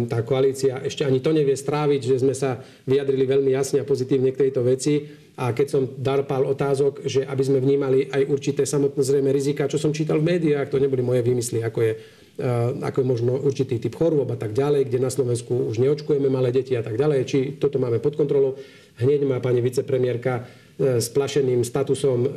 tá 0.05 0.21
koalícia 0.21 0.85
ešte 0.85 1.09
ani 1.09 1.25
to 1.25 1.33
nevie 1.33 1.57
stráviť, 1.57 2.01
že 2.13 2.21
sme 2.21 2.37
sa 2.37 2.61
vyjadrili 2.85 3.25
veľmi 3.25 3.57
jasne 3.57 3.81
a 3.81 3.89
pozitívne 3.89 4.37
k 4.37 4.49
tejto 4.49 4.61
veci 4.61 5.22
a 5.33 5.57
keď 5.57 5.67
som 5.69 5.83
darpal 5.97 6.45
otázok, 6.45 7.09
že 7.09 7.25
aby 7.25 7.41
sme 7.41 7.65
vnímali 7.65 8.05
aj 8.05 8.29
určité 8.29 8.69
samozrejme 8.69 9.33
rizika, 9.33 9.65
čo 9.65 9.81
som 9.81 9.97
čítal 9.97 10.21
v 10.21 10.37
médiách, 10.37 10.69
to 10.69 10.77
neboli 10.77 11.01
moje 11.01 11.25
výmysly, 11.25 11.65
ako 11.65 11.79
je, 11.81 11.93
uh, 11.97 12.77
ako 12.85 13.01
je 13.01 13.07
možno 13.17 13.33
určitý 13.41 13.81
typ 13.81 13.97
chorôb 13.97 14.29
a 14.29 14.37
tak 14.37 14.53
ďalej, 14.53 14.93
kde 14.93 15.01
na 15.01 15.09
Slovensku 15.09 15.73
už 15.73 15.81
neočkujeme 15.81 16.29
malé 16.29 16.53
deti 16.53 16.77
a 16.77 16.85
tak 16.85 17.01
ďalej, 17.01 17.21
či 17.25 17.39
toto 17.57 17.81
máme 17.81 17.97
pod 17.97 18.21
kontrolou. 18.21 18.61
Hneď 19.01 19.25
má 19.25 19.41
pani 19.41 19.65
vicepremiérka 19.65 20.45
uh, 20.45 21.01
s 21.01 21.09
plašeným 21.09 21.65
statusom 21.65 22.29
uh, 22.29 22.31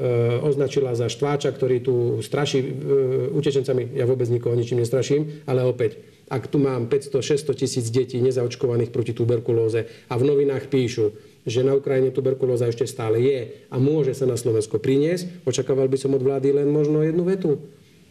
označila 0.47 0.95
za 0.95 1.12
štváča, 1.12 1.51
ktorý 1.51 1.84
tu 1.84 2.23
straší 2.23 2.63
utečencami. 3.36 3.91
Ja 3.91 4.08
vôbec 4.08 4.31
nikoho 4.31 4.55
ničím 4.55 4.79
nestraším, 4.79 5.43
ale 5.51 5.67
opäť, 5.67 5.99
ak 6.31 6.47
tu 6.47 6.63
mám 6.63 6.88
500-600 6.88 7.60
tisíc 7.60 7.86
detí 7.91 8.23
nezaočkovaných 8.23 8.89
proti 8.89 9.12
tuberkulóze 9.12 10.08
a 10.08 10.13
v 10.15 10.23
novinách 10.25 10.71
píšu, 10.71 11.35
že 11.45 11.62
na 11.62 11.77
Ukrajine 11.77 12.10
tuberkulóza 12.10 12.65
ešte 12.65 12.89
stále 12.89 13.21
je 13.21 13.39
a 13.69 13.77
môže 13.77 14.17
sa 14.17 14.25
na 14.25 14.34
Slovensko 14.34 14.81
priniesť, 14.81 15.45
očakával 15.45 15.86
by 15.86 15.97
som 16.01 16.17
od 16.17 16.25
vlády 16.25 16.51
len 16.51 16.67
možno 16.73 17.05
jednu 17.05 17.21
vetu. 17.21 17.62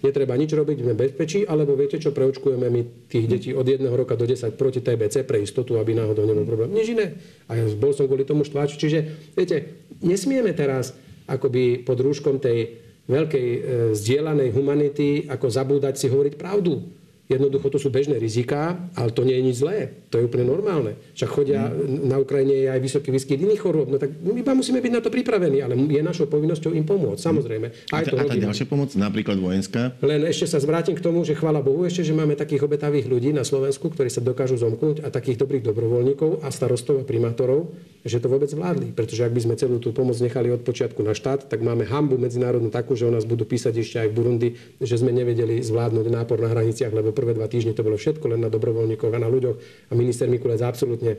Netreba 0.04 0.36
nič 0.36 0.52
robiť, 0.52 0.84
sme 0.84 0.92
bezpečí, 0.92 1.48
alebo 1.48 1.72
viete 1.80 1.96
čo, 1.96 2.12
preočkujeme 2.12 2.68
my 2.68 3.08
tých 3.08 3.24
detí 3.24 3.50
od 3.56 3.64
jedného 3.64 3.96
roka 3.96 4.12
do 4.12 4.28
10 4.28 4.52
proti 4.52 4.84
TBC 4.84 5.24
pre 5.24 5.40
istotu, 5.40 5.80
aby 5.80 5.96
náhodou 5.96 6.28
nebol 6.28 6.44
problém. 6.44 6.76
Nič 6.76 6.92
iné. 6.92 7.16
A 7.48 7.56
ja 7.56 7.64
bol 7.72 7.96
som 7.96 8.04
kvôli 8.04 8.28
tomu 8.28 8.44
štváč. 8.44 8.76
Čiže, 8.76 9.32
viete, 9.32 9.88
nesmieme 10.04 10.52
teraz 10.52 10.92
akoby 11.24 11.88
pod 11.88 12.04
rúškom 12.04 12.36
tej 12.36 12.84
veľkej 13.08 13.48
e, 13.48 13.60
zdieľanej 13.96 14.52
humanity 14.52 15.24
ako 15.24 15.48
zabúdať 15.48 15.96
si 15.96 16.12
hovoriť 16.12 16.36
pravdu. 16.36 16.84
Jednoducho 17.24 17.72
to 17.72 17.80
sú 17.80 17.88
bežné 17.88 18.20
riziká, 18.20 18.76
ale 18.92 19.08
to 19.08 19.24
nie 19.24 19.40
je 19.40 19.46
nič 19.48 19.56
zlé. 19.56 20.03
To 20.14 20.22
je 20.22 20.30
úplne 20.30 20.46
normálne. 20.46 20.94
Však 21.18 21.26
chodia, 21.26 21.66
mm. 21.66 22.06
na 22.06 22.22
Ukrajine 22.22 22.54
je 22.54 22.68
aj 22.70 22.78
vysoký 22.78 23.10
výskyt 23.10 23.34
iných 23.34 23.58
chorôb. 23.58 23.90
No 23.90 23.98
tak 23.98 24.14
my 24.14 24.38
iba 24.38 24.54
musíme 24.54 24.78
byť 24.78 24.92
na 24.94 25.02
to 25.02 25.10
pripravení, 25.10 25.58
ale 25.58 25.74
je 25.74 25.98
našou 26.06 26.30
povinnosťou 26.30 26.70
im 26.70 26.86
pomôcť, 26.86 27.18
samozrejme. 27.18 27.90
Aj 27.90 28.06
a, 28.06 28.06
to 28.06 28.14
a 28.14 28.22
tá 28.22 28.38
ďalšia 28.38 28.70
pomoc, 28.70 28.94
napríklad 28.94 29.42
vojenská? 29.42 29.98
Len 29.98 30.22
ešte 30.30 30.46
sa 30.46 30.62
zvrátim 30.62 30.94
k 30.94 31.02
tomu, 31.02 31.26
že 31.26 31.34
chvála 31.34 31.58
Bohu 31.58 31.82
ešte, 31.82 32.06
že 32.06 32.14
máme 32.14 32.38
takých 32.38 32.62
obetavých 32.62 33.10
ľudí 33.10 33.34
na 33.34 33.42
Slovensku, 33.42 33.90
ktorí 33.90 34.06
sa 34.06 34.22
dokážu 34.22 34.54
zomknúť 34.54 35.02
a 35.02 35.10
takých 35.10 35.42
dobrých 35.42 35.66
dobrovoľníkov 35.66 36.46
a 36.46 36.48
starostov 36.54 37.02
a 37.02 37.04
primátorov, 37.04 37.74
že 38.06 38.22
to 38.22 38.30
vôbec 38.30 38.54
vládli. 38.54 38.94
Pretože 38.94 39.26
ak 39.26 39.34
by 39.34 39.40
sme 39.50 39.54
celú 39.58 39.82
tú 39.82 39.90
pomoc 39.90 40.14
nechali 40.22 40.54
od 40.54 40.62
počiatku 40.62 41.02
na 41.02 41.18
štát, 41.18 41.50
tak 41.50 41.58
máme 41.58 41.82
hambu 41.90 42.22
medzinárodnú 42.22 42.70
takú, 42.70 42.94
že 42.94 43.08
o 43.08 43.10
nás 43.10 43.26
budú 43.26 43.42
písať 43.42 43.74
ešte 43.82 43.96
aj 43.98 44.08
v 44.12 44.14
Burundi, 44.14 44.48
že 44.78 44.94
sme 44.94 45.10
nevedeli 45.10 45.58
zvládnuť 45.58 46.06
nápor 46.06 46.38
na 46.38 46.54
hraniciach, 46.54 46.94
lebo 46.94 47.10
prvé 47.10 47.34
dva 47.34 47.50
týždne 47.50 47.74
to 47.74 47.82
bolo 47.82 47.98
všetko 47.98 48.30
len 48.30 48.44
na 48.44 48.52
dobrovoľníkoch 48.52 49.10
a 49.10 49.18
na 49.18 49.26
ľuďoch 49.26 49.56
a 49.88 49.92
minister 50.04 50.28
Mikulec 50.28 50.60
absolútne 50.60 51.16
e, 51.16 51.18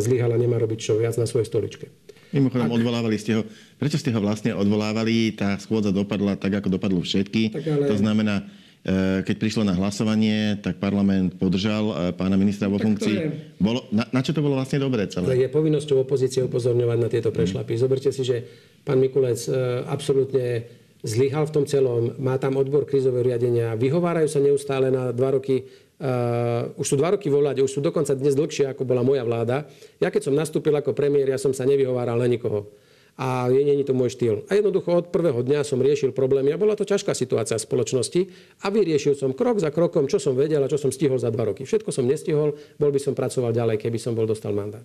zlyhala, 0.00 0.40
nemá 0.40 0.56
robiť 0.56 0.78
čo 0.80 0.96
viac 0.96 1.20
na 1.20 1.28
svojej 1.28 1.52
stoličke. 1.52 1.92
Mimochodom, 2.32 2.72
Ak... 2.72 2.76
odvolávali 2.80 3.20
ste 3.20 3.36
ho. 3.36 3.42
Prečo 3.76 4.00
ste 4.00 4.08
ho 4.08 4.20
vlastne 4.24 4.56
odvolávali? 4.56 5.36
Tá 5.36 5.60
schôdza 5.60 5.92
dopadla 5.92 6.40
tak, 6.40 6.64
ako 6.64 6.80
dopadlo 6.80 7.04
všetky. 7.04 7.52
Ale... 7.52 7.92
To 7.92 7.96
znamená, 8.00 8.48
Eh, 8.82 9.22
keď 9.22 9.36
prišlo 9.38 9.62
na 9.62 9.78
hlasovanie, 9.78 10.58
tak 10.58 10.82
parlament 10.82 11.38
podržal 11.38 11.84
eh, 11.86 11.96
pána 12.18 12.34
ministra 12.34 12.66
vo 12.66 12.82
funkcii. 12.82 13.14
Je... 13.14 13.54
Bolo, 13.62 13.86
na, 13.94 14.10
na 14.10 14.26
čo 14.26 14.34
to 14.34 14.42
bolo 14.42 14.58
vlastne 14.58 14.82
dobré 14.82 15.06
celé? 15.06 15.38
Je 15.38 15.46
povinnosťou 15.46 16.02
opozície 16.02 16.42
upozorňovať 16.42 16.98
na 16.98 17.06
tieto 17.06 17.30
prešlapy. 17.30 17.78
Mm. 17.78 17.78
Zoberte 17.78 18.10
si, 18.10 18.26
že 18.26 18.42
pán 18.82 18.98
Mikulec 18.98 19.38
absolútne 19.86 20.66
zlyhal 21.06 21.46
v 21.46 21.54
tom 21.54 21.64
celom, 21.66 22.18
má 22.18 22.42
tam 22.42 22.58
odbor 22.58 22.82
krízového 22.82 23.22
riadenia, 23.22 23.78
vyhovárajú 23.78 24.26
sa 24.26 24.42
neustále 24.42 24.90
na 24.90 25.14
dva 25.14 25.38
roky 25.38 25.62
Uh, 26.02 26.74
už 26.82 26.86
sú 26.90 26.94
dva 26.98 27.14
roky 27.14 27.30
vo 27.30 27.38
vláde, 27.38 27.62
už 27.62 27.78
sú 27.78 27.80
dokonca 27.80 28.10
dnes 28.18 28.34
dlhšie, 28.34 28.74
ako 28.74 28.82
bola 28.82 29.06
moja 29.06 29.22
vláda. 29.22 29.70
Ja 30.02 30.10
keď 30.10 30.26
som 30.26 30.34
nastúpil 30.34 30.74
ako 30.74 30.98
premiér, 30.98 31.30
ja 31.30 31.38
som 31.38 31.54
sa 31.54 31.62
nevyhováral 31.62 32.18
na 32.18 32.26
nikoho 32.26 32.74
a 33.14 33.46
je, 33.46 33.62
nie 33.62 33.78
je 33.78 33.86
to 33.86 33.94
môj 33.94 34.18
štýl. 34.18 34.42
A 34.50 34.58
jednoducho 34.58 34.90
od 34.98 35.14
prvého 35.14 35.46
dňa 35.46 35.62
som 35.62 35.78
riešil 35.78 36.10
problémy 36.10 36.50
a 36.50 36.58
bola 36.58 36.74
to 36.74 36.82
ťažká 36.82 37.14
situácia 37.14 37.54
v 37.54 37.62
spoločnosti 37.62 38.20
a 38.64 38.74
vyriešil 38.74 39.14
som 39.14 39.30
krok 39.30 39.62
za 39.62 39.70
krokom, 39.70 40.10
čo 40.10 40.18
som 40.18 40.34
vedel 40.34 40.58
a 40.58 40.66
čo 40.66 40.74
som 40.74 40.90
stihol 40.90 41.22
za 41.22 41.30
dva 41.30 41.54
roky. 41.54 41.62
Všetko 41.62 41.94
som 41.94 42.02
nestihol, 42.02 42.58
bol 42.82 42.90
by 42.90 42.98
som 42.98 43.14
pracoval 43.14 43.54
ďalej, 43.54 43.78
keby 43.78 43.98
som 44.02 44.18
bol 44.18 44.26
dostal 44.26 44.50
mandát. 44.50 44.82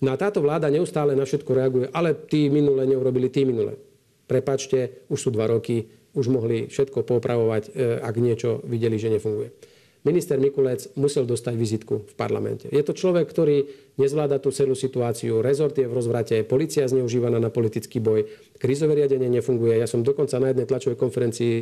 No 0.00 0.14
a 0.14 0.16
táto 0.16 0.40
vláda 0.40 0.72
neustále 0.72 1.12
na 1.12 1.28
všetko 1.28 1.50
reaguje, 1.52 1.86
ale 1.92 2.16
tí 2.16 2.48
minule 2.48 2.88
neurobili 2.88 3.28
tí 3.28 3.44
minule. 3.44 3.76
Prepačte, 4.24 5.04
už 5.12 5.18
sú 5.18 5.28
dva 5.28 5.44
roky, 5.44 5.92
už 6.16 6.32
mohli 6.32 6.72
všetko 6.72 7.04
popravovať, 7.04 7.62
e, 7.68 8.00
ak 8.00 8.14
niečo 8.16 8.64
videli, 8.64 8.96
že 8.96 9.12
nefunguje 9.12 9.73
minister 10.04 10.36
Mikulec 10.36 10.94
musel 11.00 11.24
dostať 11.24 11.54
vizitku 11.56 12.04
v 12.04 12.14
parlamente. 12.14 12.68
Je 12.68 12.84
to 12.84 12.92
človek, 12.92 13.24
ktorý 13.24 13.64
nezvláda 13.96 14.36
tú 14.38 14.52
celú 14.52 14.76
situáciu. 14.76 15.40
Rezort 15.40 15.74
je 15.74 15.88
v 15.88 15.96
rozvrate, 15.96 16.44
policia 16.44 16.84
zneužívaná 16.84 17.40
na 17.40 17.48
politický 17.48 17.98
boj, 18.04 18.28
krízové 18.60 19.00
riadenie 19.00 19.32
nefunguje. 19.32 19.80
Ja 19.80 19.88
som 19.88 20.04
dokonca 20.04 20.36
na 20.36 20.52
jednej 20.52 20.68
tlačovej 20.68 21.00
konferencii 21.00 21.54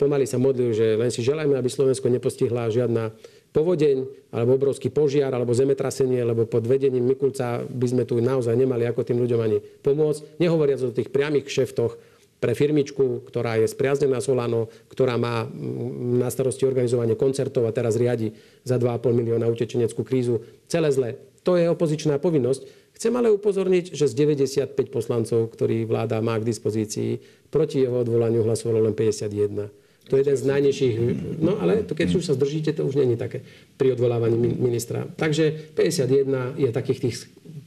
pomaly 0.00 0.24
sa 0.24 0.40
modlil, 0.40 0.72
že 0.72 0.96
len 0.96 1.12
si 1.12 1.20
želajme, 1.20 1.52
aby 1.60 1.68
Slovensko 1.68 2.08
nepostihla 2.08 2.72
žiadna 2.72 3.12
povodeň, 3.52 4.30
alebo 4.32 4.56
obrovský 4.56 4.88
požiar, 4.88 5.34
alebo 5.34 5.52
zemetrasenie, 5.52 6.24
lebo 6.24 6.48
pod 6.48 6.64
vedením 6.64 7.04
Mikulca 7.04 7.66
by 7.66 7.86
sme 7.90 8.02
tu 8.08 8.16
naozaj 8.22 8.54
nemali 8.56 8.88
ako 8.88 9.04
tým 9.04 9.20
ľuďom 9.20 9.40
ani 9.42 9.58
pomôcť. 9.84 10.40
Nehovoriac 10.40 10.80
o 10.86 10.94
tých 10.94 11.12
priamých 11.12 11.50
kšeftoch, 11.50 11.98
pre 12.40 12.56
firmičku, 12.56 13.28
ktorá 13.28 13.60
je 13.60 13.68
spriaznená 13.68 14.18
Solano, 14.24 14.72
ktorá 14.88 15.20
má 15.20 15.44
na 16.16 16.32
starosti 16.32 16.64
organizovanie 16.64 17.14
koncertov 17.14 17.68
a 17.68 17.76
teraz 17.76 18.00
riadi 18.00 18.32
za 18.64 18.80
2,5 18.80 19.12
milióna 19.12 19.46
utečeneckú 19.52 20.00
krízu. 20.02 20.40
Celé 20.66 20.88
zle. 20.90 21.20
To 21.44 21.60
je 21.60 21.68
opozičná 21.68 22.16
povinnosť. 22.16 22.64
Chcem 22.96 23.12
ale 23.16 23.32
upozorniť, 23.32 23.96
že 23.96 24.08
z 24.08 24.14
95 24.36 24.76
poslancov, 24.92 25.52
ktorí 25.52 25.88
vláda 25.88 26.20
má 26.20 26.36
k 26.36 26.48
dispozícii, 26.48 27.20
proti 27.48 27.84
jeho 27.84 28.04
odvolaniu 28.04 28.44
hlasovalo 28.44 28.84
len 28.84 28.92
51. 28.92 29.72
To 30.10 30.18
je 30.18 30.26
jeden 30.26 30.36
z 30.36 30.44
najnižších. 30.44 30.96
No 31.38 31.56
ale 31.62 31.86
to, 31.86 31.94
keď 31.94 32.18
už 32.18 32.26
sa 32.26 32.34
zdržíte, 32.34 32.74
to 32.74 32.82
už 32.82 32.98
není 32.98 33.14
také 33.14 33.46
pri 33.78 33.94
odvolávaní 33.94 34.36
ministra. 34.58 35.06
Takže 35.06 35.70
51 35.78 36.58
je 36.58 36.68
takých 36.74 37.00
tých, 37.00 37.16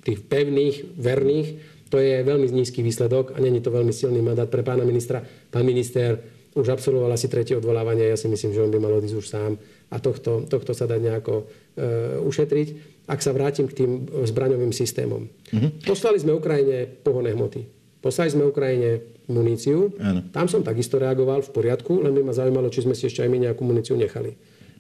tých 0.04 0.20
pevných, 0.28 0.92
verných 1.00 1.73
to 1.94 2.02
je 2.02 2.26
veľmi 2.26 2.50
nízky 2.50 2.82
výsledok 2.82 3.38
a 3.38 3.38
není 3.38 3.62
to 3.62 3.70
veľmi 3.70 3.94
silný 3.94 4.18
mandát 4.18 4.50
pre 4.50 4.66
pána 4.66 4.82
ministra. 4.82 5.22
Pán 5.54 5.62
minister 5.62 6.18
už 6.58 6.74
absolvoval 6.74 7.14
asi 7.14 7.30
tretie 7.30 7.54
odvolávanie, 7.54 8.10
ja 8.10 8.18
si 8.18 8.26
myslím, 8.26 8.50
že 8.50 8.66
on 8.66 8.74
by 8.74 8.82
mal 8.82 8.98
odísť 8.98 9.14
už 9.14 9.28
sám 9.30 9.62
a 9.94 10.02
tohto, 10.02 10.50
tohto 10.50 10.74
sa 10.74 10.90
dá 10.90 10.98
nejako 10.98 11.46
e, 11.78 12.18
ušetriť. 12.26 12.68
Ak 13.06 13.22
sa 13.22 13.30
vrátim 13.30 13.70
k 13.70 13.86
tým 13.86 14.10
zbraňovým 14.26 14.74
systémom. 14.74 15.30
Mm-hmm. 15.54 15.86
Poslali 15.86 16.18
sme 16.18 16.34
Ukrajine 16.34 16.90
pohonné 16.90 17.38
hmoty. 17.38 17.70
Poslali 18.02 18.34
sme 18.34 18.50
Ukrajine 18.50 19.06
muníciu. 19.30 19.94
Áno. 20.02 20.26
Tam 20.34 20.50
som 20.50 20.66
takisto 20.66 20.98
reagoval 20.98 21.46
v 21.46 21.54
poriadku, 21.54 22.02
len 22.02 22.16
by 22.18 22.26
ma 22.26 22.34
zaujímalo, 22.34 22.74
či 22.74 22.90
sme 22.90 22.98
si 22.98 23.06
ešte 23.06 23.22
aj 23.22 23.30
my 23.30 23.38
nejakú 23.50 23.62
muníciu 23.62 23.94
nechali. 23.94 24.34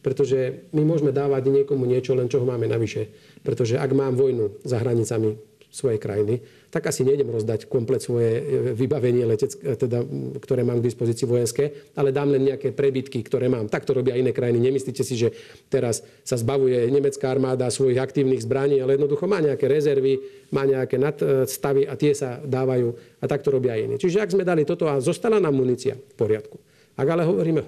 Pretože 0.03 0.67
my 0.75 0.81
môžeme 0.83 1.13
dávať 1.13 1.47
niekomu 1.47 1.85
niečo, 1.85 2.17
len 2.17 2.27
čo 2.27 2.41
ho 2.41 2.45
máme 2.49 2.67
navyše. 2.67 3.07
Pretože 3.45 3.79
ak 3.79 3.91
mám 3.95 4.17
vojnu 4.19 4.59
za 4.65 4.81
hranicami 4.81 5.52
svojej 5.73 5.97
krajiny, 5.97 6.37
tak 6.69 6.85
asi 6.85 7.01
nejdem 7.01 7.33
rozdať 7.33 7.65
komplet 7.65 8.05
svoje 8.05 8.37
e, 8.37 8.41
vybavenie, 8.77 9.25
letec, 9.25 9.57
e, 9.57 9.73
teda, 9.73 10.05
ktoré 10.37 10.61
mám 10.61 10.77
k 10.77 10.85
dispozícii 10.85 11.25
vojenské, 11.25 11.89
ale 11.97 12.13
dám 12.13 12.29
len 12.29 12.53
nejaké 12.53 12.69
prebytky, 12.69 13.25
ktoré 13.25 13.49
mám. 13.49 13.65
Tak 13.73 13.89
to 13.89 13.97
robia 13.97 14.13
iné 14.13 14.29
krajiny. 14.29 14.61
Nemyslíte 14.69 15.01
si, 15.01 15.17
že 15.17 15.33
teraz 15.73 16.05
sa 16.21 16.37
zbavuje 16.37 16.77
nemecká 16.93 17.33
armáda 17.33 17.73
svojich 17.73 17.97
aktívnych 17.97 18.45
zbraní, 18.45 18.85
ale 18.85 19.01
jednoducho 19.01 19.25
má 19.25 19.41
nejaké 19.41 19.65
rezervy, 19.65 20.21
má 20.53 20.69
nejaké 20.69 21.01
nadstavy 21.01 21.89
a 21.89 21.97
tie 21.97 22.13
sa 22.13 22.37
dávajú 22.45 22.93
a 23.17 23.25
tak 23.25 23.41
to 23.41 23.49
robia 23.49 23.73
iní. 23.73 23.97
Čiže 23.97 24.21
ak 24.21 24.33
sme 24.37 24.45
dali 24.45 24.61
toto 24.61 24.85
a 24.85 25.01
zostala 25.01 25.41
nám 25.41 25.57
munícia, 25.57 25.97
v 25.97 26.15
poriadku. 26.15 26.61
Ak 26.93 27.07
ale 27.09 27.25
hovoríme 27.25 27.65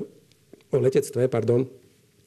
o 0.70 0.78
letectve, 0.78 1.26
pardon, 1.26 1.65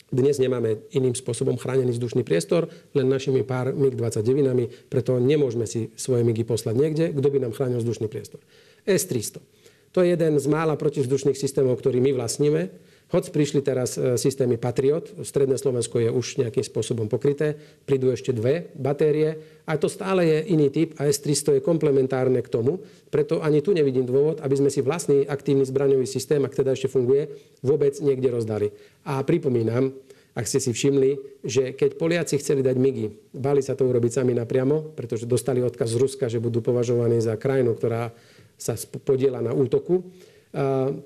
dnes 0.08 0.40
nemáme 0.40 0.88
iným 0.96 1.12
spôsobom 1.12 1.60
chránený 1.60 1.92
vzdušný 1.96 2.24
priestor, 2.24 2.72
len 2.96 3.06
našimi 3.08 3.44
pár 3.44 3.76
MiG-29, 3.76 4.88
preto 4.88 5.20
nemôžeme 5.20 5.68
si 5.68 5.92
svoje 6.00 6.24
MiGy 6.24 6.48
poslať 6.48 6.74
niekde, 6.76 7.04
kto 7.12 7.28
by 7.28 7.38
nám 7.44 7.52
chránil 7.52 7.84
vzdušný 7.84 8.08
priestor. 8.08 8.40
S-300. 8.88 9.44
To 9.92 10.04
je 10.04 10.12
jeden 10.12 10.36
z 10.40 10.46
mála 10.48 10.76
protivzdušných 10.80 11.36
systémov, 11.36 11.80
ktorý 11.80 12.00
my 12.00 12.16
vlastníme. 12.16 12.72
Hoď 13.08 13.32
prišli 13.32 13.64
teraz 13.64 13.96
e, 13.96 14.20
systémy 14.20 14.60
Patriot, 14.60 15.24
stredné 15.24 15.56
Slovensko 15.56 15.96
je 15.96 16.12
už 16.12 16.44
nejakým 16.44 16.60
spôsobom 16.60 17.08
pokryté, 17.08 17.56
prídu 17.88 18.12
ešte 18.12 18.36
dve 18.36 18.68
batérie, 18.76 19.64
a 19.64 19.80
to 19.80 19.88
stále 19.88 20.20
je 20.20 20.44
iný 20.52 20.68
typ 20.68 20.92
a 21.00 21.08
S-300 21.08 21.56
je 21.56 21.64
komplementárne 21.64 22.44
k 22.44 22.52
tomu, 22.52 22.84
preto 23.08 23.40
ani 23.40 23.64
tu 23.64 23.72
nevidím 23.72 24.04
dôvod, 24.04 24.44
aby 24.44 24.60
sme 24.60 24.68
si 24.68 24.84
vlastný 24.84 25.24
aktívny 25.24 25.64
zbraňový 25.64 26.04
systém, 26.04 26.44
ak 26.44 26.52
teda 26.52 26.76
ešte 26.76 26.92
funguje, 26.92 27.32
vôbec 27.64 27.96
niekde 28.04 28.28
rozdali. 28.28 28.76
A 29.08 29.24
pripomínam, 29.24 29.96
ak 30.36 30.44
ste 30.44 30.60
si 30.60 30.76
všimli, 30.76 31.40
že 31.40 31.72
keď 31.72 31.96
Poliaci 31.96 32.36
chceli 32.36 32.60
dať 32.60 32.76
MIGI, 32.76 33.06
bali 33.32 33.64
sa 33.64 33.72
to 33.72 33.88
urobiť 33.88 34.20
sami 34.20 34.36
napriamo, 34.36 34.92
pretože 34.92 35.24
dostali 35.24 35.64
odkaz 35.64 35.96
z 35.96 35.98
Ruska, 35.98 36.28
že 36.28 36.44
budú 36.44 36.60
považovaní 36.60 37.24
za 37.24 37.40
krajinu, 37.40 37.72
ktorá 37.72 38.12
sa 38.60 38.76
podiela 39.00 39.40
na 39.40 39.56
útoku, 39.56 40.04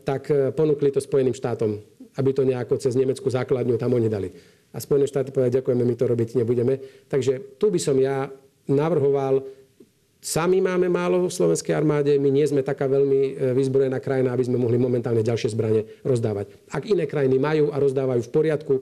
tak 0.06 0.30
e, 0.30 0.54
ponúkli 0.54 0.94
to 0.94 1.02
Spojeným 1.02 1.34
štátom 1.34 1.82
aby 2.16 2.30
to 2.32 2.42
nejako 2.44 2.76
cez 2.76 2.92
nemeckú 2.98 3.28
základňu 3.28 3.80
tam 3.80 3.96
oni 3.96 4.08
dali. 4.08 4.28
A 4.72 4.80
Spojené 4.80 5.04
štáty 5.04 5.32
povedali, 5.32 5.60
ďakujeme, 5.60 5.84
my 5.84 5.94
to 5.96 6.04
robiť 6.08 6.28
nebudeme. 6.40 6.80
Takže 7.08 7.60
tu 7.60 7.68
by 7.68 7.80
som 7.80 7.96
ja 8.00 8.32
navrhoval, 8.68 9.44
Sami 10.22 10.62
máme 10.62 10.86
málo 10.86 11.26
v 11.26 11.34
slovenskej 11.34 11.74
armáde, 11.74 12.14
my 12.14 12.30
nie 12.30 12.46
sme 12.46 12.62
taká 12.62 12.86
veľmi 12.86 13.20
e, 13.26 13.30
vyzbrojená 13.58 13.98
krajina, 13.98 14.30
aby 14.30 14.46
sme 14.46 14.54
mohli 14.54 14.78
momentálne 14.78 15.18
ďalšie 15.18 15.50
zbranie 15.50 15.82
rozdávať. 16.06 16.46
Ak 16.70 16.86
iné 16.86 17.10
krajiny 17.10 17.42
majú 17.42 17.74
a 17.74 17.82
rozdávajú 17.82 18.22
v 18.22 18.30
poriadku, 18.30 18.74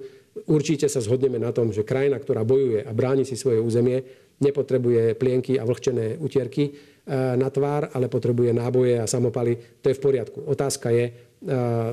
určite 0.45 0.85
sa 0.85 1.01
zhodneme 1.01 1.41
na 1.41 1.49
tom, 1.49 1.73
že 1.73 1.81
krajina, 1.81 2.21
ktorá 2.21 2.45
bojuje 2.45 2.85
a 2.85 2.93
bráni 2.93 3.25
si 3.25 3.41
svoje 3.41 3.57
územie, 3.57 4.05
nepotrebuje 4.37 5.17
plienky 5.17 5.57
a 5.57 5.65
vlhčené 5.65 6.21
utierky 6.21 6.65
e, 6.69 6.73
na 7.41 7.49
tvár, 7.49 7.89
ale 7.97 8.13
potrebuje 8.13 8.53
náboje 8.53 9.01
a 9.01 9.09
samopaly. 9.09 9.81
To 9.81 9.89
je 9.89 9.97
v 9.97 10.05
poriadku. 10.05 10.45
Otázka 10.45 10.93
je, 10.93 11.30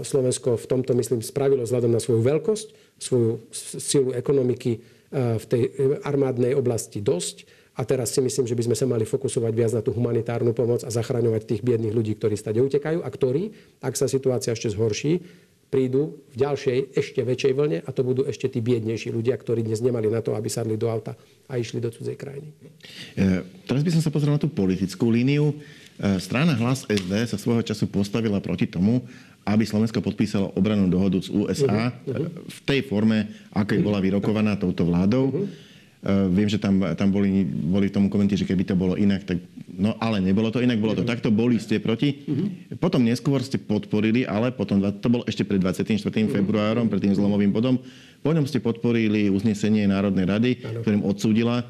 Slovensko 0.04 0.60
v 0.60 0.66
tomto, 0.68 0.92
myslím, 0.92 1.24
spravilo 1.24 1.64
vzhľadom 1.64 1.96
na 1.96 2.04
svoju 2.04 2.20
veľkosť, 2.20 2.68
svoju 3.00 3.48
silu 3.80 4.12
ekonomiky 4.12 4.84
v 5.14 5.46
tej 5.48 5.64
armádnej 6.04 6.52
oblasti 6.52 7.00
dosť. 7.00 7.48
A 7.78 7.86
teraz 7.86 8.10
si 8.10 8.20
myslím, 8.20 8.50
že 8.50 8.58
by 8.58 8.64
sme 8.68 8.76
sa 8.76 8.90
mali 8.90 9.06
fokusovať 9.06 9.54
viac 9.54 9.72
na 9.72 9.86
tú 9.86 9.94
humanitárnu 9.94 10.52
pomoc 10.52 10.82
a 10.82 10.90
zachraňovať 10.90 11.46
tých 11.46 11.62
biedných 11.62 11.94
ľudí, 11.94 12.18
ktorí 12.18 12.34
stade 12.34 12.58
utekajú 12.58 13.06
a 13.06 13.10
ktorí, 13.10 13.54
ak 13.86 13.94
sa 13.94 14.10
situácia 14.10 14.52
ešte 14.52 14.74
zhorší, 14.74 15.22
prídu 15.68 16.24
v 16.32 16.36
ďalšej, 16.42 16.96
ešte 16.96 17.22
väčšej 17.22 17.54
vlne 17.54 17.78
a 17.84 17.90
to 17.92 18.02
budú 18.02 18.24
ešte 18.24 18.48
tí 18.48 18.64
biednejší 18.64 19.12
ľudia, 19.12 19.36
ktorí 19.36 19.68
dnes 19.68 19.84
nemali 19.84 20.08
na 20.08 20.24
to, 20.24 20.32
aby 20.34 20.48
sadli 20.48 20.80
do 20.80 20.88
auta 20.88 21.20
a 21.46 21.60
išli 21.60 21.84
do 21.84 21.92
cudzej 21.92 22.16
krajiny. 22.16 22.56
E, 23.20 23.44
teraz 23.68 23.84
by 23.84 23.92
som 23.92 24.02
sa 24.02 24.10
pozrel 24.10 24.32
na 24.32 24.42
tú 24.42 24.48
politickú 24.48 25.12
líniu. 25.12 25.52
E, 26.00 26.18
strana 26.24 26.56
Hlas 26.56 26.88
SD 26.88 27.14
sa 27.28 27.36
svojho 27.36 27.68
času 27.68 27.92
postavila 27.92 28.40
proti 28.40 28.64
tomu, 28.64 29.04
aby 29.48 29.64
Slovensko 29.64 30.04
podpísalo 30.04 30.52
obranú 30.60 30.92
dohodu 30.92 31.24
z 31.24 31.32
USA 31.32 31.96
uh-huh, 31.96 32.12
uh-huh. 32.12 32.30
v 32.52 32.60
tej 32.68 32.84
forme, 32.84 33.32
akej 33.56 33.80
bola 33.80 34.04
vyrokovaná 34.04 34.60
touto 34.60 34.84
vládou. 34.84 35.32
Uh-huh. 35.32 35.48
Uh, 35.98 36.30
viem, 36.30 36.46
že 36.46 36.62
tam, 36.62 36.78
tam 36.94 37.10
boli, 37.10 37.42
boli 37.48 37.90
v 37.90 37.96
tom 37.96 38.06
komenty, 38.12 38.38
že 38.38 38.46
keby 38.46 38.68
to 38.68 38.76
bolo 38.78 39.00
inak, 39.00 39.24
tak... 39.24 39.42
No 39.78 39.98
ale 39.98 40.22
nebolo 40.22 40.52
to 40.54 40.62
inak, 40.62 40.78
bolo 40.78 40.94
to 40.94 41.06
takto, 41.06 41.32
boli 41.32 41.58
ste 41.58 41.80
proti. 41.80 42.28
Uh-huh. 42.28 42.78
Potom 42.78 43.08
neskôr 43.08 43.40
ste 43.40 43.58
podporili, 43.58 44.28
ale 44.28 44.52
potom, 44.52 44.84
to 44.84 45.08
bolo 45.08 45.24
ešte 45.26 45.48
pred 45.48 45.64
24. 45.64 45.88
Uh-huh. 45.96 46.28
februárom, 46.28 46.92
pred 46.92 47.02
tým 47.02 47.16
zlomovým 47.16 47.56
bodom, 47.56 47.80
po 48.20 48.30
ňom 48.36 48.44
ste 48.44 48.60
podporili 48.60 49.32
uznesenie 49.32 49.88
Národnej 49.88 50.26
rady, 50.28 50.52
uh-huh. 50.60 50.84
ktorým 50.84 51.02
odsúdila, 51.08 51.64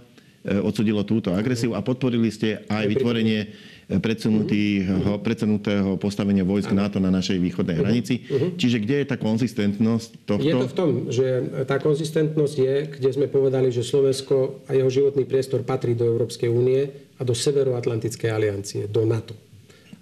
uh, 0.48 0.64
odsúdilo 0.64 1.04
túto 1.04 1.36
agresiu 1.36 1.76
a 1.76 1.84
podporili 1.84 2.32
ste 2.32 2.64
aj 2.72 2.88
vytvorenie 2.88 3.52
predsunutého, 3.88 5.24
predsunutého 5.24 5.96
postavenia 5.96 6.44
vojsk 6.44 6.76
NATO 6.76 7.00
na 7.00 7.08
našej 7.08 7.40
východnej 7.40 7.80
hranici. 7.80 8.20
Čiže 8.60 8.84
kde 8.84 8.96
je 9.04 9.06
tá 9.08 9.16
konzistentnosť 9.16 10.28
tohto? 10.28 10.44
Je 10.44 10.54
to 10.60 10.68
v 10.68 10.76
tom, 10.76 10.90
že 11.08 11.28
tá 11.64 11.80
konzistentnosť 11.80 12.56
je, 12.60 12.76
kde 13.00 13.10
sme 13.16 13.32
povedali, 13.32 13.72
že 13.72 13.88
Slovensko 13.88 14.68
a 14.68 14.76
jeho 14.76 14.92
životný 14.92 15.24
priestor 15.24 15.64
patrí 15.64 15.96
do 15.96 16.04
Európskej 16.04 16.52
únie 16.52 16.84
a 17.16 17.22
do 17.24 17.32
Severoatlantickej 17.32 18.28
aliancie, 18.28 18.92
do 18.92 19.08
NATO. 19.08 19.40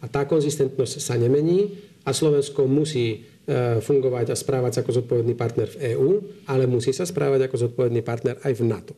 A 0.01 0.09
tá 0.09 0.25
konzistentnosť 0.25 0.97
sa 0.97 1.13
nemení 1.21 1.77
a 2.01 2.09
Slovensko 2.09 2.65
musí 2.65 3.21
e, 3.21 3.81
fungovať 3.85 4.33
a 4.33 4.35
správať 4.37 4.71
sa 4.73 4.79
ako 4.81 5.01
zodpovedný 5.01 5.37
partner 5.37 5.69
v 5.69 5.93
EÚ, 5.93 6.09
ale 6.49 6.65
musí 6.65 6.89
sa 6.89 7.05
správať 7.05 7.49
ako 7.49 7.69
zodpovedný 7.69 8.01
partner 8.01 8.41
aj 8.41 8.53
v 8.57 8.63
NATO. 8.65 8.93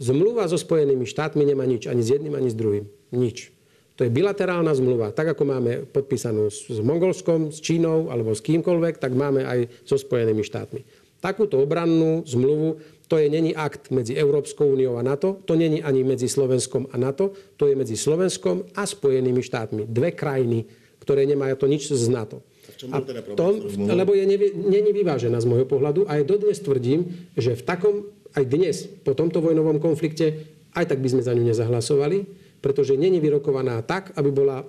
Zmluva 0.00 0.48
so 0.48 0.56
Spojenými 0.56 1.04
štátmi 1.04 1.44
nemá 1.44 1.68
nič 1.68 1.84
ani 1.84 2.00
s 2.00 2.08
jedným, 2.08 2.32
ani 2.32 2.48
s 2.48 2.56
druhým. 2.56 2.88
Nič. 3.12 3.52
To 4.00 4.08
je 4.08 4.16
bilaterálna 4.16 4.72
zmluva. 4.72 5.12
Tak 5.12 5.36
ako 5.36 5.44
máme 5.44 5.84
podpísanú 5.92 6.48
s 6.48 6.80
Mongolskom, 6.80 7.52
s 7.52 7.60
Čínou 7.60 8.08
alebo 8.08 8.32
s 8.32 8.40
kýmkoľvek, 8.40 8.96
tak 8.96 9.12
máme 9.12 9.44
aj 9.44 9.68
so 9.84 10.00
Spojenými 10.00 10.40
štátmi. 10.40 10.80
Takúto 11.20 11.60
obrannú 11.60 12.24
zmluvu, 12.24 12.80
to 13.12 13.20
je 13.20 13.28
není 13.28 13.52
akt 13.52 13.92
medzi 13.92 14.16
Európskou 14.16 14.72
úniou 14.72 14.96
a 14.96 15.04
NATO, 15.04 15.36
to 15.44 15.52
není 15.52 15.84
ani 15.84 16.00
medzi 16.00 16.32
Slovenskom 16.32 16.88
a 16.88 16.96
NATO, 16.96 17.36
to 17.60 17.68
je 17.68 17.76
medzi 17.76 17.92
Slovenskom 17.92 18.72
a 18.72 18.88
Spojenými 18.88 19.44
štátmi. 19.44 19.84
Dve 19.84 20.16
krajiny, 20.16 20.64
ktoré 20.96 21.28
nemajú 21.28 21.60
to 21.60 21.66
nič 21.68 21.92
z 21.92 22.08
NATO. 22.08 22.40
A 22.88 23.04
teda 23.04 23.20
tom, 23.36 23.68
lebo 23.76 24.16
je 24.16 24.24
není 24.56 24.90
vyvážená 24.96 25.36
z 25.44 25.44
môjho 25.44 25.68
pohľadu 25.68 26.08
a 26.08 26.16
aj 26.16 26.24
dodnes 26.24 26.56
tvrdím, 26.64 27.28
že 27.36 27.52
v 27.52 27.62
takom, 27.68 28.08
aj 28.34 28.44
dnes, 28.46 28.86
po 29.02 29.16
tomto 29.16 29.42
vojnovom 29.42 29.82
konflikte, 29.82 30.46
aj 30.74 30.86
tak 30.86 31.02
by 31.02 31.08
sme 31.10 31.22
za 31.26 31.34
ňu 31.34 31.44
nezahlasovali, 31.50 32.18
pretože 32.62 32.94
není 32.94 33.18
vyrokovaná 33.18 33.82
tak, 33.82 34.14
aby 34.14 34.30
bola 34.30 34.62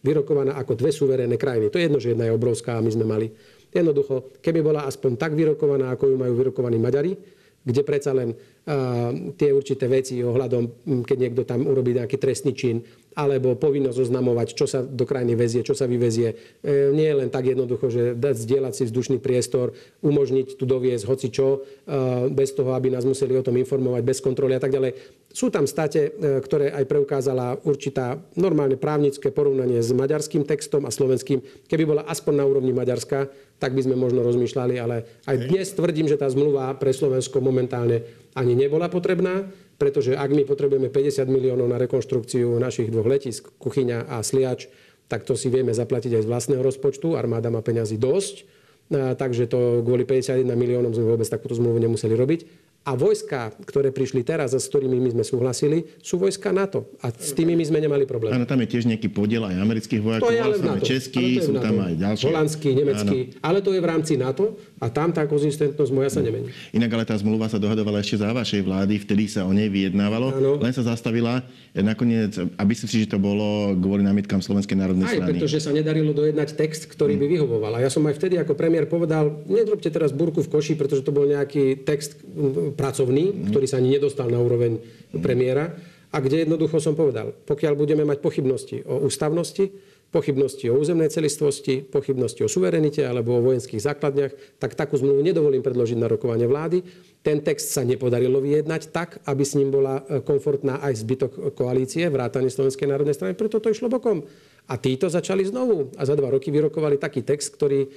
vyrokovaná 0.00 0.56
ako 0.56 0.72
dve 0.78 0.90
suverénne 0.94 1.36
krajiny. 1.36 1.68
To 1.68 1.76
je 1.76 1.86
jedno, 1.88 1.98
že 2.00 2.12
jedna 2.16 2.24
je 2.28 2.36
obrovská 2.36 2.78
a 2.78 2.84
my 2.84 2.90
sme 2.92 3.04
mali. 3.04 3.28
Jednoducho, 3.70 4.34
keby 4.40 4.60
bola 4.64 4.88
aspoň 4.88 5.20
tak 5.20 5.32
vyrokovaná, 5.36 5.92
ako 5.94 6.10
ju 6.10 6.16
majú 6.16 6.32
vyrokovaní 6.34 6.80
Maďari, 6.80 7.12
kde 7.60 7.82
predsa 7.84 8.16
len 8.16 8.32
uh, 8.32 9.12
tie 9.36 9.52
určité 9.52 9.84
veci 9.84 10.24
ohľadom, 10.24 10.88
keď 11.04 11.16
niekto 11.20 11.42
tam 11.44 11.68
urobí 11.68 11.92
nejaký 11.92 12.16
trestný 12.16 12.56
čin, 12.56 12.80
alebo 13.18 13.58
povinnosť 13.58 14.06
oznamovať, 14.06 14.48
čo 14.54 14.70
sa 14.70 14.86
do 14.86 15.02
krajiny 15.02 15.34
vezie, 15.34 15.66
čo 15.66 15.74
sa 15.74 15.90
vyvezie. 15.90 16.60
E, 16.62 16.94
nie 16.94 17.10
je 17.10 17.18
len 17.18 17.30
tak 17.30 17.50
jednoducho, 17.50 17.90
že 17.90 18.14
dať 18.14 18.34
zdieľať 18.46 18.72
si 18.74 18.82
vzdušný 18.86 19.18
priestor, 19.18 19.74
umožniť 19.98 20.54
tu 20.54 20.62
doviezť 20.62 21.04
hoci 21.10 21.28
čo, 21.34 21.66
e, 21.86 22.30
bez 22.30 22.54
toho, 22.54 22.70
aby 22.78 22.94
nás 22.94 23.02
museli 23.02 23.34
o 23.34 23.42
tom 23.42 23.58
informovať, 23.58 24.02
bez 24.06 24.22
kontroly 24.22 24.54
a 24.54 24.62
tak 24.62 24.70
ďalej. 24.70 24.94
Sú 25.30 25.50
tam 25.50 25.66
state, 25.66 25.98
e, 25.98 26.38
ktoré 26.38 26.70
aj 26.70 26.86
preukázala 26.86 27.58
určitá 27.66 28.14
normálne 28.38 28.78
právnické 28.78 29.34
porovnanie 29.34 29.82
s 29.82 29.90
maďarským 29.90 30.46
textom 30.46 30.86
a 30.86 30.94
slovenským. 30.94 31.42
Keby 31.66 31.84
bola 31.86 32.02
aspoň 32.06 32.34
na 32.38 32.44
úrovni 32.46 32.70
Maďarska, 32.70 33.26
tak 33.60 33.76
by 33.76 33.84
sme 33.84 33.98
možno 33.98 34.24
rozmýšľali, 34.24 34.74
ale 34.80 35.20
aj 35.28 35.36
dnes 35.50 35.68
tvrdím, 35.76 36.08
že 36.08 36.16
tá 36.16 36.30
zmluva 36.30 36.72
pre 36.80 36.96
Slovensko 36.96 37.44
momentálne 37.44 38.06
ani 38.32 38.56
nebola 38.56 38.88
potrebná 38.88 39.50
pretože 39.80 40.12
ak 40.12 40.28
my 40.28 40.44
potrebujeme 40.44 40.92
50 40.92 41.24
miliónov 41.32 41.64
na 41.64 41.80
rekonštrukciu 41.80 42.60
našich 42.60 42.92
dvoch 42.92 43.08
letisk, 43.08 43.48
Kuchyňa 43.56 44.12
a 44.12 44.20
Sliač, 44.20 44.68
tak 45.08 45.24
to 45.24 45.32
si 45.40 45.48
vieme 45.48 45.72
zaplatiť 45.72 46.20
aj 46.20 46.22
z 46.22 46.28
vlastného 46.28 46.60
rozpočtu. 46.60 47.16
Armáda 47.16 47.48
má 47.48 47.64
peňazí 47.64 47.96
dosť, 47.96 48.44
takže 48.92 49.48
to 49.48 49.80
kvôli 49.80 50.04
51 50.04 50.44
miliónom 50.44 50.92
sme 50.92 51.16
vôbec 51.16 51.26
takúto 51.26 51.56
zmluvu 51.56 51.80
nemuseli 51.80 52.12
robiť. 52.12 52.40
A 52.80 52.96
vojska, 52.96 53.52
ktoré 53.68 53.92
prišli 53.92 54.24
teraz 54.24 54.56
a 54.56 54.58
s 54.58 54.64
ktorými 54.72 54.96
my 54.96 55.12
sme 55.12 55.20
súhlasili, 55.20 55.84
sú 56.00 56.16
vojska 56.16 56.48
NATO. 56.48 56.88
A 57.04 57.12
s 57.12 57.36
tými 57.36 57.52
my 57.52 57.60
sme 57.68 57.76
nemali 57.76 58.08
problém. 58.08 58.32
Áno, 58.32 58.48
tam 58.48 58.56
je 58.64 58.72
tiež 58.72 58.88
nejaký 58.88 59.12
podiel 59.12 59.44
aj 59.44 59.52
amerických 59.60 60.00
vojakov, 60.00 60.24
To 60.24 60.32
je 60.32 60.40
ale 60.40 60.56
v 60.56 60.64
NATO. 60.64 60.84
Ale 60.88 61.40
sú 61.44 61.52
NATO. 61.52 61.64
tam 61.68 61.76
aj 61.76 61.94
ďalšie. 62.00 62.26
Holandský, 62.32 62.68
nemecký. 62.72 63.18
Ale 63.44 63.60
to 63.60 63.76
je 63.76 63.80
v 63.84 63.86
rámci 63.86 64.16
NATO 64.16 64.56
a 64.80 64.88
tam 64.88 65.12
tá 65.12 65.28
konzistentnosť 65.28 65.92
moja 65.92 66.08
sa 66.08 66.24
nemení. 66.24 66.48
Inak 66.72 66.88
ale 66.96 67.04
tá 67.04 67.12
zmluva 67.20 67.52
sa 67.52 67.60
dohadovala 67.60 68.00
ešte 68.00 68.16
za 68.24 68.32
vašej 68.32 68.64
vlády, 68.64 68.96
vtedy 69.04 69.28
sa 69.28 69.44
o 69.44 69.52
nej 69.52 69.68
vyjednávalo, 69.68 70.32
Áno. 70.32 70.56
len 70.56 70.72
sa 70.72 70.80
zastavila. 70.80 71.44
E, 71.76 71.84
Nakoniec, 71.84 72.32
a 72.40 72.62
myslím 72.64 72.88
si, 72.88 72.96
že 73.04 73.12
to 73.12 73.20
bolo 73.20 73.76
kvôli 73.76 74.00
námietkam 74.00 74.40
Slovenskej 74.40 74.80
národnej 74.80 75.04
Aj 75.04 75.20
strany. 75.20 75.36
pretože 75.36 75.60
sa 75.60 75.70
nedarilo 75.76 76.16
dojednať 76.16 76.56
text, 76.56 76.88
ktorý 76.88 77.20
by 77.20 77.26
vyhovoval. 77.28 77.76
A 77.76 77.84
ja 77.84 77.92
som 77.92 78.00
aj 78.08 78.16
vtedy 78.16 78.40
ako 78.40 78.56
premiér 78.56 78.88
povedal, 78.88 79.44
nedrobte 79.44 79.92
teraz 79.92 80.16
burku 80.16 80.40
v 80.40 80.48
koši, 80.48 80.80
pretože 80.80 81.04
to 81.04 81.12
bol 81.12 81.28
nejaký 81.28 81.84
text 81.84 82.16
mm, 82.24 82.69
pracovný, 82.74 83.50
ktorý 83.50 83.66
sa 83.66 83.78
ani 83.78 83.96
nedostal 83.98 84.28
na 84.30 84.38
úroveň 84.38 84.80
premiéra. 85.20 85.74
A 86.10 86.18
kde 86.18 86.42
jednoducho 86.42 86.82
som 86.82 86.98
povedal, 86.98 87.30
pokiaľ 87.46 87.78
budeme 87.78 88.02
mať 88.02 88.18
pochybnosti 88.18 88.82
o 88.82 89.06
ústavnosti, 89.06 89.70
pochybnosti 90.10 90.66
o 90.66 90.74
územnej 90.74 91.06
celistvosti, 91.06 91.86
pochybnosti 91.86 92.42
o 92.42 92.50
suverenite 92.50 93.06
alebo 93.06 93.38
o 93.38 93.44
vojenských 93.46 93.78
základniach, 93.78 94.58
tak 94.58 94.74
takú 94.74 94.98
zmluvu 94.98 95.22
nedovolím 95.22 95.62
predložiť 95.62 95.98
na 96.02 96.10
rokovanie 96.10 96.50
vlády. 96.50 96.82
Ten 97.20 97.44
text 97.44 97.76
sa 97.76 97.84
nepodarilo 97.84 98.40
vyjednať 98.40 98.96
tak, 98.96 99.20
aby 99.28 99.44
s 99.44 99.52
ním 99.52 99.68
bola 99.68 100.00
e, 100.08 100.24
komfortná 100.24 100.80
aj 100.80 101.04
zbytok 101.04 101.32
koalície, 101.52 102.08
vrátane 102.08 102.48
Slovenskej 102.48 102.88
národnej 102.88 103.12
strany, 103.12 103.36
preto 103.36 103.60
to 103.60 103.68
išlo 103.68 103.92
bokom. 103.92 104.24
A 104.70 104.80
títo 104.80 105.10
začali 105.10 105.44
znovu 105.44 105.92
a 106.00 106.06
za 106.08 106.16
dva 106.16 106.32
roky 106.32 106.48
vyrokovali 106.48 106.96
taký 106.96 107.20
text, 107.20 107.52
ktorý 107.60 107.84
e, 107.84 107.88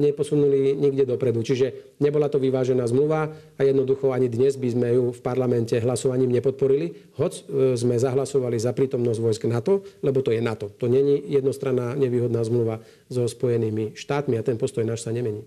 neposunuli 0.00 0.72
nikde 0.72 1.04
dopredu. 1.04 1.44
Čiže 1.44 1.98
nebola 2.00 2.32
to 2.32 2.40
vyvážená 2.40 2.88
zmluva 2.88 3.28
a 3.58 3.60
jednoducho 3.60 4.08
ani 4.08 4.32
dnes 4.32 4.56
by 4.56 4.68
sme 4.72 4.88
ju 4.96 5.04
v 5.12 5.20
parlamente 5.20 5.76
hlasovaním 5.76 6.32
nepodporili, 6.32 7.12
hoď 7.20 7.32
e, 7.36 7.42
sme 7.76 8.00
zahlasovali 8.00 8.56
za 8.56 8.72
prítomnosť 8.72 9.20
vojsk 9.20 9.42
NATO, 9.52 9.84
lebo 10.00 10.24
to 10.24 10.32
je 10.32 10.40
NATO. 10.40 10.72
To 10.80 10.88
není 10.88 11.20
jednostranná 11.28 11.92
nevýhodná 11.92 12.40
zmluva 12.40 12.80
so 13.12 13.28
Spojenými 13.28 13.92
štátmi 13.92 14.40
a 14.40 14.46
ten 14.46 14.56
postoj 14.56 14.86
náš 14.88 15.04
sa 15.04 15.12
nemení. 15.12 15.44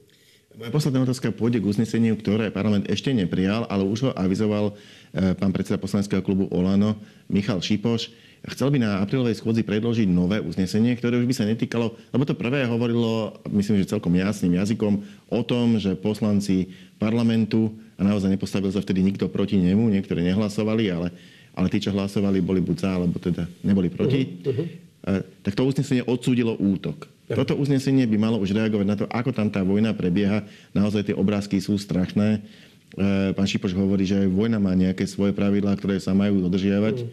Moja 0.56 0.72
posledná 0.72 1.04
otázka 1.04 1.36
pôjde 1.36 1.60
k 1.60 1.68
uzneseniu, 1.68 2.16
ktoré 2.16 2.48
parlament 2.48 2.88
ešte 2.88 3.12
neprijal, 3.12 3.68
ale 3.68 3.84
už 3.84 4.08
ho 4.08 4.12
avizoval 4.16 4.72
e, 4.72 5.36
pán 5.36 5.52
predseda 5.52 5.76
poslaneckého 5.76 6.24
klubu 6.24 6.48
Olano 6.48 6.96
Michal 7.28 7.60
Šipoš. 7.60 8.08
Chcel 8.56 8.72
by 8.72 8.80
na 8.80 9.04
aprílovej 9.04 9.36
schôdzi 9.36 9.68
predložiť 9.68 10.08
nové 10.08 10.40
uznesenie, 10.40 10.96
ktoré 10.96 11.20
už 11.20 11.28
by 11.28 11.36
sa 11.36 11.44
netýkalo, 11.44 12.00
lebo 12.08 12.24
to 12.24 12.40
prvé 12.40 12.64
hovorilo, 12.72 13.36
myslím, 13.52 13.84
že 13.84 13.92
celkom 14.00 14.16
jasným 14.16 14.56
jazykom, 14.56 14.94
o 15.28 15.42
tom, 15.44 15.76
že 15.76 15.92
poslanci 16.00 16.72
parlamentu, 16.96 17.76
a 18.00 18.08
naozaj 18.08 18.32
nepostavil 18.32 18.72
sa 18.72 18.80
vtedy 18.80 19.04
nikto 19.04 19.28
proti 19.28 19.60
nemu, 19.60 19.92
niektorí 19.92 20.24
nehlasovali, 20.24 20.88
ale, 20.88 21.12
ale 21.52 21.68
tí, 21.68 21.84
čo 21.84 21.92
hlasovali, 21.92 22.40
boli 22.40 22.64
buď 22.64 22.78
za, 22.80 22.92
alebo 22.96 23.20
teda 23.20 23.44
neboli 23.60 23.92
proti, 23.92 24.40
uh-huh. 24.40 25.20
tak 25.44 25.52
to 25.52 25.68
uznesenie 25.68 26.06
odsúdilo 26.08 26.56
útok. 26.56 27.15
Toto 27.26 27.58
uznesenie 27.58 28.06
by 28.06 28.18
malo 28.22 28.38
už 28.38 28.54
reagovať 28.54 28.86
na 28.86 28.96
to, 28.96 29.06
ako 29.10 29.34
tam 29.34 29.50
tá 29.50 29.66
vojna 29.66 29.98
prebieha. 29.98 30.46
Naozaj 30.78 31.10
tie 31.10 31.16
obrázky 31.18 31.58
sú 31.58 31.74
strašné. 31.74 32.38
E, 32.38 33.34
Pán 33.34 33.50
Šipoš 33.50 33.74
hovorí, 33.74 34.06
že 34.06 34.30
vojna 34.30 34.62
má 34.62 34.78
nejaké 34.78 35.10
svoje 35.10 35.34
pravidlá, 35.34 35.74
ktoré 35.74 35.98
sa 35.98 36.14
majú 36.14 36.46
dodržiavať. 36.46 37.10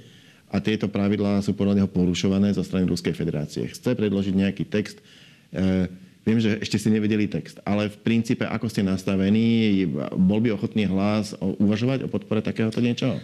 A 0.53 0.61
tieto 0.61 0.85
pravidlá 0.85 1.41
sú 1.41 1.57
podľa 1.57 1.81
neho 1.81 1.89
porušované 1.89 2.53
zo 2.53 2.61
strany 2.61 2.85
Ruskej 2.85 3.17
federácie. 3.17 3.73
Chce 3.73 3.97
predložiť 3.97 4.35
nejaký 4.37 4.69
text. 4.69 5.01
E, 5.49 5.89
Viem, 6.23 6.39
že 6.39 6.63
ešte 6.63 6.79
ste 6.79 6.95
nevedeli 6.95 7.27
text, 7.27 7.59
ale 7.67 7.91
v 7.91 7.99
princípe, 7.99 8.47
ako 8.47 8.71
ste 8.71 8.87
nastavení, 8.87 9.83
bol 10.15 10.39
by 10.39 10.55
ochotný 10.55 10.87
hlas 10.87 11.35
uvažovať 11.35 12.07
o 12.07 12.09
podpore 12.09 12.39
takéhoto 12.39 12.79
niečoho? 12.79 13.19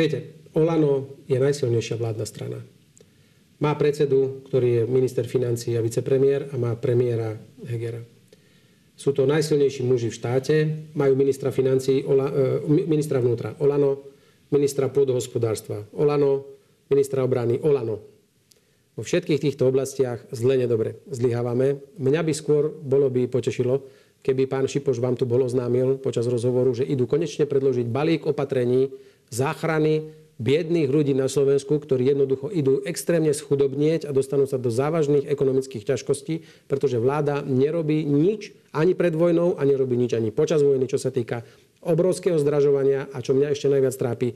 Viete, 0.00 0.32
Olano 0.56 1.12
je 1.28 1.36
najsilnejšia 1.36 2.00
vládna 2.00 2.24
strana. 2.24 2.64
Má 3.56 3.72
predsedu, 3.80 4.44
ktorý 4.44 4.68
je 4.68 4.82
minister 4.84 5.24
financí 5.24 5.72
a 5.76 5.84
vicepremiér 5.84 6.52
a 6.52 6.60
má 6.60 6.76
premiéra 6.76 7.40
Hegera. 7.64 8.04
Sú 8.96 9.12
to 9.12 9.28
najsilnejší 9.28 9.84
muži 9.84 10.08
v 10.08 10.18
štáte, 10.18 10.56
majú 10.96 11.16
ministra 11.16 11.52
financí, 11.52 12.04
Ola, 12.04 12.28
e, 12.28 12.32
mi- 12.68 12.84
ministra 12.88 13.20
vnútra 13.20 13.56
Olano, 13.60 14.08
ministra 14.52 14.88
pôdohospodárstva 14.88 15.84
Olano, 15.96 16.44
ministra 16.88 17.24
obrany 17.24 17.60
Olano. 17.60 18.00
Vo 18.96 19.04
všetkých 19.04 19.40
týchto 19.40 19.68
oblastiach 19.68 20.24
zle 20.32 20.56
nedobre 20.56 21.04
zlyhávame. 21.12 21.84
Mňa 22.00 22.20
by 22.24 22.32
skôr 22.32 22.72
bolo 22.72 23.12
by 23.12 23.28
potešilo, 23.28 23.84
keby 24.24 24.48
pán 24.48 24.64
Šipoš 24.64 24.96
vám 24.96 25.20
tu 25.20 25.28
bol 25.28 25.44
oznámil 25.44 26.00
počas 26.00 26.24
rozhovoru, 26.24 26.72
že 26.72 26.88
idú 26.88 27.04
konečne 27.04 27.44
predložiť 27.44 27.86
balík 27.92 28.24
opatrení 28.24 28.88
záchrany 29.28 30.08
biedných 30.36 30.92
ľudí 30.92 31.16
na 31.16 31.32
Slovensku, 31.32 31.80
ktorí 31.80 32.12
jednoducho 32.12 32.52
idú 32.52 32.84
extrémne 32.84 33.32
schudobnieť 33.32 34.04
a 34.04 34.12
dostanú 34.12 34.44
sa 34.44 34.60
do 34.60 34.68
závažných 34.68 35.24
ekonomických 35.24 35.88
ťažkostí, 35.88 36.44
pretože 36.68 37.00
vláda 37.00 37.40
nerobí 37.40 38.04
nič 38.04 38.52
ani 38.76 38.92
pred 38.92 39.16
vojnou 39.16 39.56
a 39.56 39.64
nerobí 39.64 39.96
nič 39.96 40.12
ani 40.12 40.28
počas 40.28 40.60
vojny, 40.60 40.84
čo 40.84 41.00
sa 41.00 41.08
týka 41.08 41.40
obrovského 41.80 42.36
zdražovania 42.36 43.08
a 43.14 43.22
čo 43.24 43.32
mňa 43.32 43.48
ešte 43.54 43.72
najviac 43.72 43.94
trápi, 43.96 44.28
e, 44.32 44.34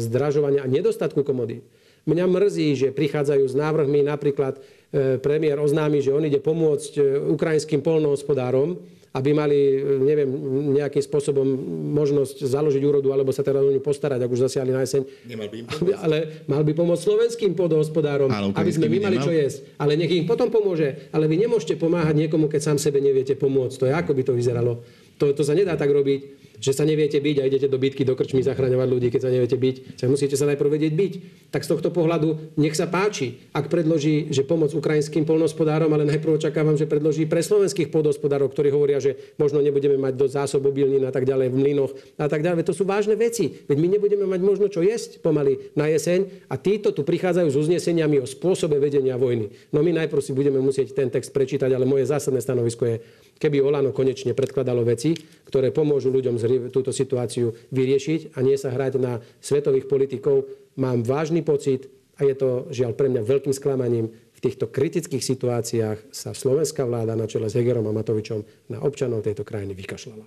zdražovania 0.00 0.64
a 0.64 0.70
nedostatku 0.70 1.20
komodít. 1.26 1.66
Mňa 2.08 2.24
mrzí, 2.24 2.68
že 2.78 2.88
prichádzajú 2.96 3.44
s 3.44 3.58
návrhmi, 3.58 4.00
napríklad 4.06 4.56
e, 4.56 5.20
premiér 5.20 5.60
oznámi, 5.60 6.00
že 6.00 6.14
on 6.14 6.24
ide 6.24 6.40
pomôcť 6.40 6.92
e, 6.96 7.00
ukrajinským 7.36 7.84
polnohospodárom, 7.84 8.80
aby 9.18 9.34
mali, 9.34 9.58
neviem, 9.98 10.30
nejakým 10.78 11.02
spôsobom 11.02 11.42
možnosť 11.90 12.46
založiť 12.46 12.82
úrodu 12.86 13.10
alebo 13.10 13.34
sa 13.34 13.42
teda 13.42 13.58
o 13.58 13.74
ňu 13.74 13.82
postarať, 13.82 14.22
ak 14.22 14.30
už 14.30 14.46
zasiahli 14.46 14.70
na 14.70 14.86
jeseň. 14.86 15.02
Nemal 15.26 15.50
by 15.50 15.56
im 15.58 15.66
Ale 15.98 16.46
mal 16.46 16.62
by 16.62 16.72
pomôcť 16.78 17.02
slovenským 17.02 17.58
pôdohospodárom, 17.58 18.30
Ale 18.30 18.54
aby 18.54 18.70
sme 18.70 18.86
my 18.86 19.10
mali 19.10 19.18
nemal? 19.18 19.26
čo 19.26 19.32
jesť. 19.34 19.58
Ale 19.74 19.98
nech 19.98 20.12
im 20.14 20.24
potom 20.24 20.48
pomôže. 20.48 21.10
Ale 21.10 21.26
vy 21.26 21.34
nemôžete 21.42 21.74
pomáhať 21.74 22.14
niekomu, 22.14 22.46
keď 22.46 22.60
sám 22.62 22.78
sebe 22.78 23.02
neviete 23.02 23.34
pomôcť. 23.34 23.74
To 23.82 23.84
je 23.90 23.92
ako 23.92 24.14
by 24.14 24.22
to 24.22 24.32
vyzeralo. 24.38 24.86
To, 25.18 25.34
to 25.34 25.42
sa 25.42 25.50
nedá 25.50 25.74
tak 25.74 25.90
robiť, 25.90 26.37
že 26.58 26.74
sa 26.74 26.82
neviete 26.86 27.18
byť 27.18 27.36
a 27.40 27.46
idete 27.46 27.66
do 27.70 27.78
bitky, 27.78 28.02
do 28.02 28.14
krčmy 28.18 28.42
zachraňovať 28.42 28.88
ľudí, 28.90 29.08
keď 29.10 29.20
sa 29.26 29.30
neviete 29.30 29.56
byť. 29.58 29.98
Tak 29.98 30.08
musíte 30.10 30.34
sa 30.34 30.46
najprv 30.46 30.70
vedieť 30.74 30.92
byť. 30.94 31.12
Tak 31.54 31.62
z 31.64 31.68
tohto 31.74 31.88
pohľadu 31.94 32.58
nech 32.60 32.74
sa 32.74 32.90
páči, 32.90 33.40
ak 33.54 33.70
predloží, 33.72 34.28
že 34.28 34.44
pomoc 34.44 34.74
ukrajinským 34.74 35.24
polnospodárom, 35.24 35.88
ale 35.94 36.04
najprv 36.04 36.36
očakávam, 36.36 36.76
že 36.76 36.90
predloží 36.90 37.24
pre 37.24 37.40
slovenských 37.40 37.88
polnospodárov, 37.88 38.50
ktorí 38.52 38.68
hovoria, 38.74 39.00
že 39.00 39.16
možno 39.40 39.62
nebudeme 39.64 39.96
mať 39.96 40.14
do 40.18 40.26
zásob 40.26 40.66
obilnín 40.68 41.06
a 41.06 41.12
tak 41.14 41.24
ďalej 41.24 41.48
v 41.50 41.56
mlynoch 41.56 41.92
a 42.20 42.28
tak 42.28 42.44
ďalej. 42.44 42.66
To 42.68 42.74
sú 42.76 42.84
vážne 42.84 43.14
veci. 43.16 43.64
Veď 43.66 43.76
my 43.78 43.88
nebudeme 43.98 44.26
mať 44.28 44.40
možno 44.44 44.66
čo 44.68 44.84
jesť 44.84 45.22
pomaly 45.24 45.72
na 45.78 45.88
jeseň 45.88 46.50
a 46.50 46.54
títo 46.60 46.92
tu 46.92 47.06
prichádzajú 47.06 47.48
s 47.48 47.56
uzneseniami 47.56 48.20
o 48.20 48.26
spôsobe 48.26 48.76
vedenia 48.76 49.16
vojny. 49.16 49.50
No 49.72 49.80
my 49.80 50.04
najprv 50.04 50.20
si 50.20 50.36
budeme 50.36 50.60
musieť 50.60 50.92
ten 50.92 51.08
text 51.08 51.32
prečítať, 51.32 51.70
ale 51.72 51.88
moje 51.88 52.04
zásadné 52.10 52.42
stanovisko 52.42 52.84
je, 52.84 52.96
keby 53.38 53.62
Olano 53.62 53.94
konečne 53.94 54.34
predkladalo 54.34 54.82
veci, 54.84 55.14
ktoré 55.46 55.70
pomôžu 55.70 56.10
ľuďom 56.10 56.36
túto 56.68 56.90
situáciu 56.90 57.54
vyriešiť 57.70 58.36
a 58.36 58.44
nie 58.44 58.58
sa 58.58 58.74
hrať 58.74 58.92
na 58.98 59.22
svetových 59.38 59.86
politikov, 59.86 60.44
mám 60.76 61.06
vážny 61.06 61.40
pocit 61.46 61.88
a 62.18 62.26
je 62.26 62.34
to 62.34 62.66
žiaľ 62.74 62.98
pre 62.98 63.08
mňa 63.08 63.22
veľkým 63.22 63.54
sklamaním. 63.54 64.10
V 64.10 64.40
týchto 64.42 64.70
kritických 64.70 65.22
situáciách 65.22 66.14
sa 66.14 66.30
slovenská 66.30 66.86
vláda 66.86 67.18
na 67.18 67.26
čele 67.26 67.50
s 67.50 67.58
Hegerom 67.58 67.90
a 67.90 67.94
Matovičom 67.94 68.70
na 68.70 68.78
občanov 68.78 69.26
tejto 69.26 69.42
krajiny 69.42 69.74
vykašľala. 69.74 70.22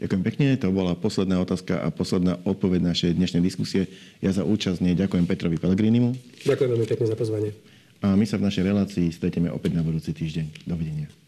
Ďakujem 0.00 0.22
pekne, 0.24 0.46
to 0.56 0.72
bola 0.72 0.96
posledná 0.96 1.36
otázka 1.44 1.76
a 1.76 1.92
posledná 1.92 2.40
odpoveď 2.48 2.80
našej 2.80 3.10
dnešnej 3.20 3.44
diskusie. 3.44 3.84
Ja 4.24 4.32
za 4.32 4.48
účasť 4.48 4.80
nej 4.80 4.96
ďakujem 4.96 5.28
Petrovi 5.28 5.60
Pellegrinimu 5.60 6.16
Ďakujem 6.48 6.70
veľmi 6.72 6.88
pekne 6.88 7.06
za 7.08 7.16
pozvanie. 7.16 7.52
a 8.00 8.16
my 8.16 8.24
sa 8.24 8.40
v 8.40 8.48
našej 8.48 8.64
relácii 8.64 9.12
stretneme 9.12 9.52
opäť 9.52 9.76
na 9.76 9.84
budúci 9.84 10.16
týždeň. 10.16 10.64
Dovidenia. 10.64 11.19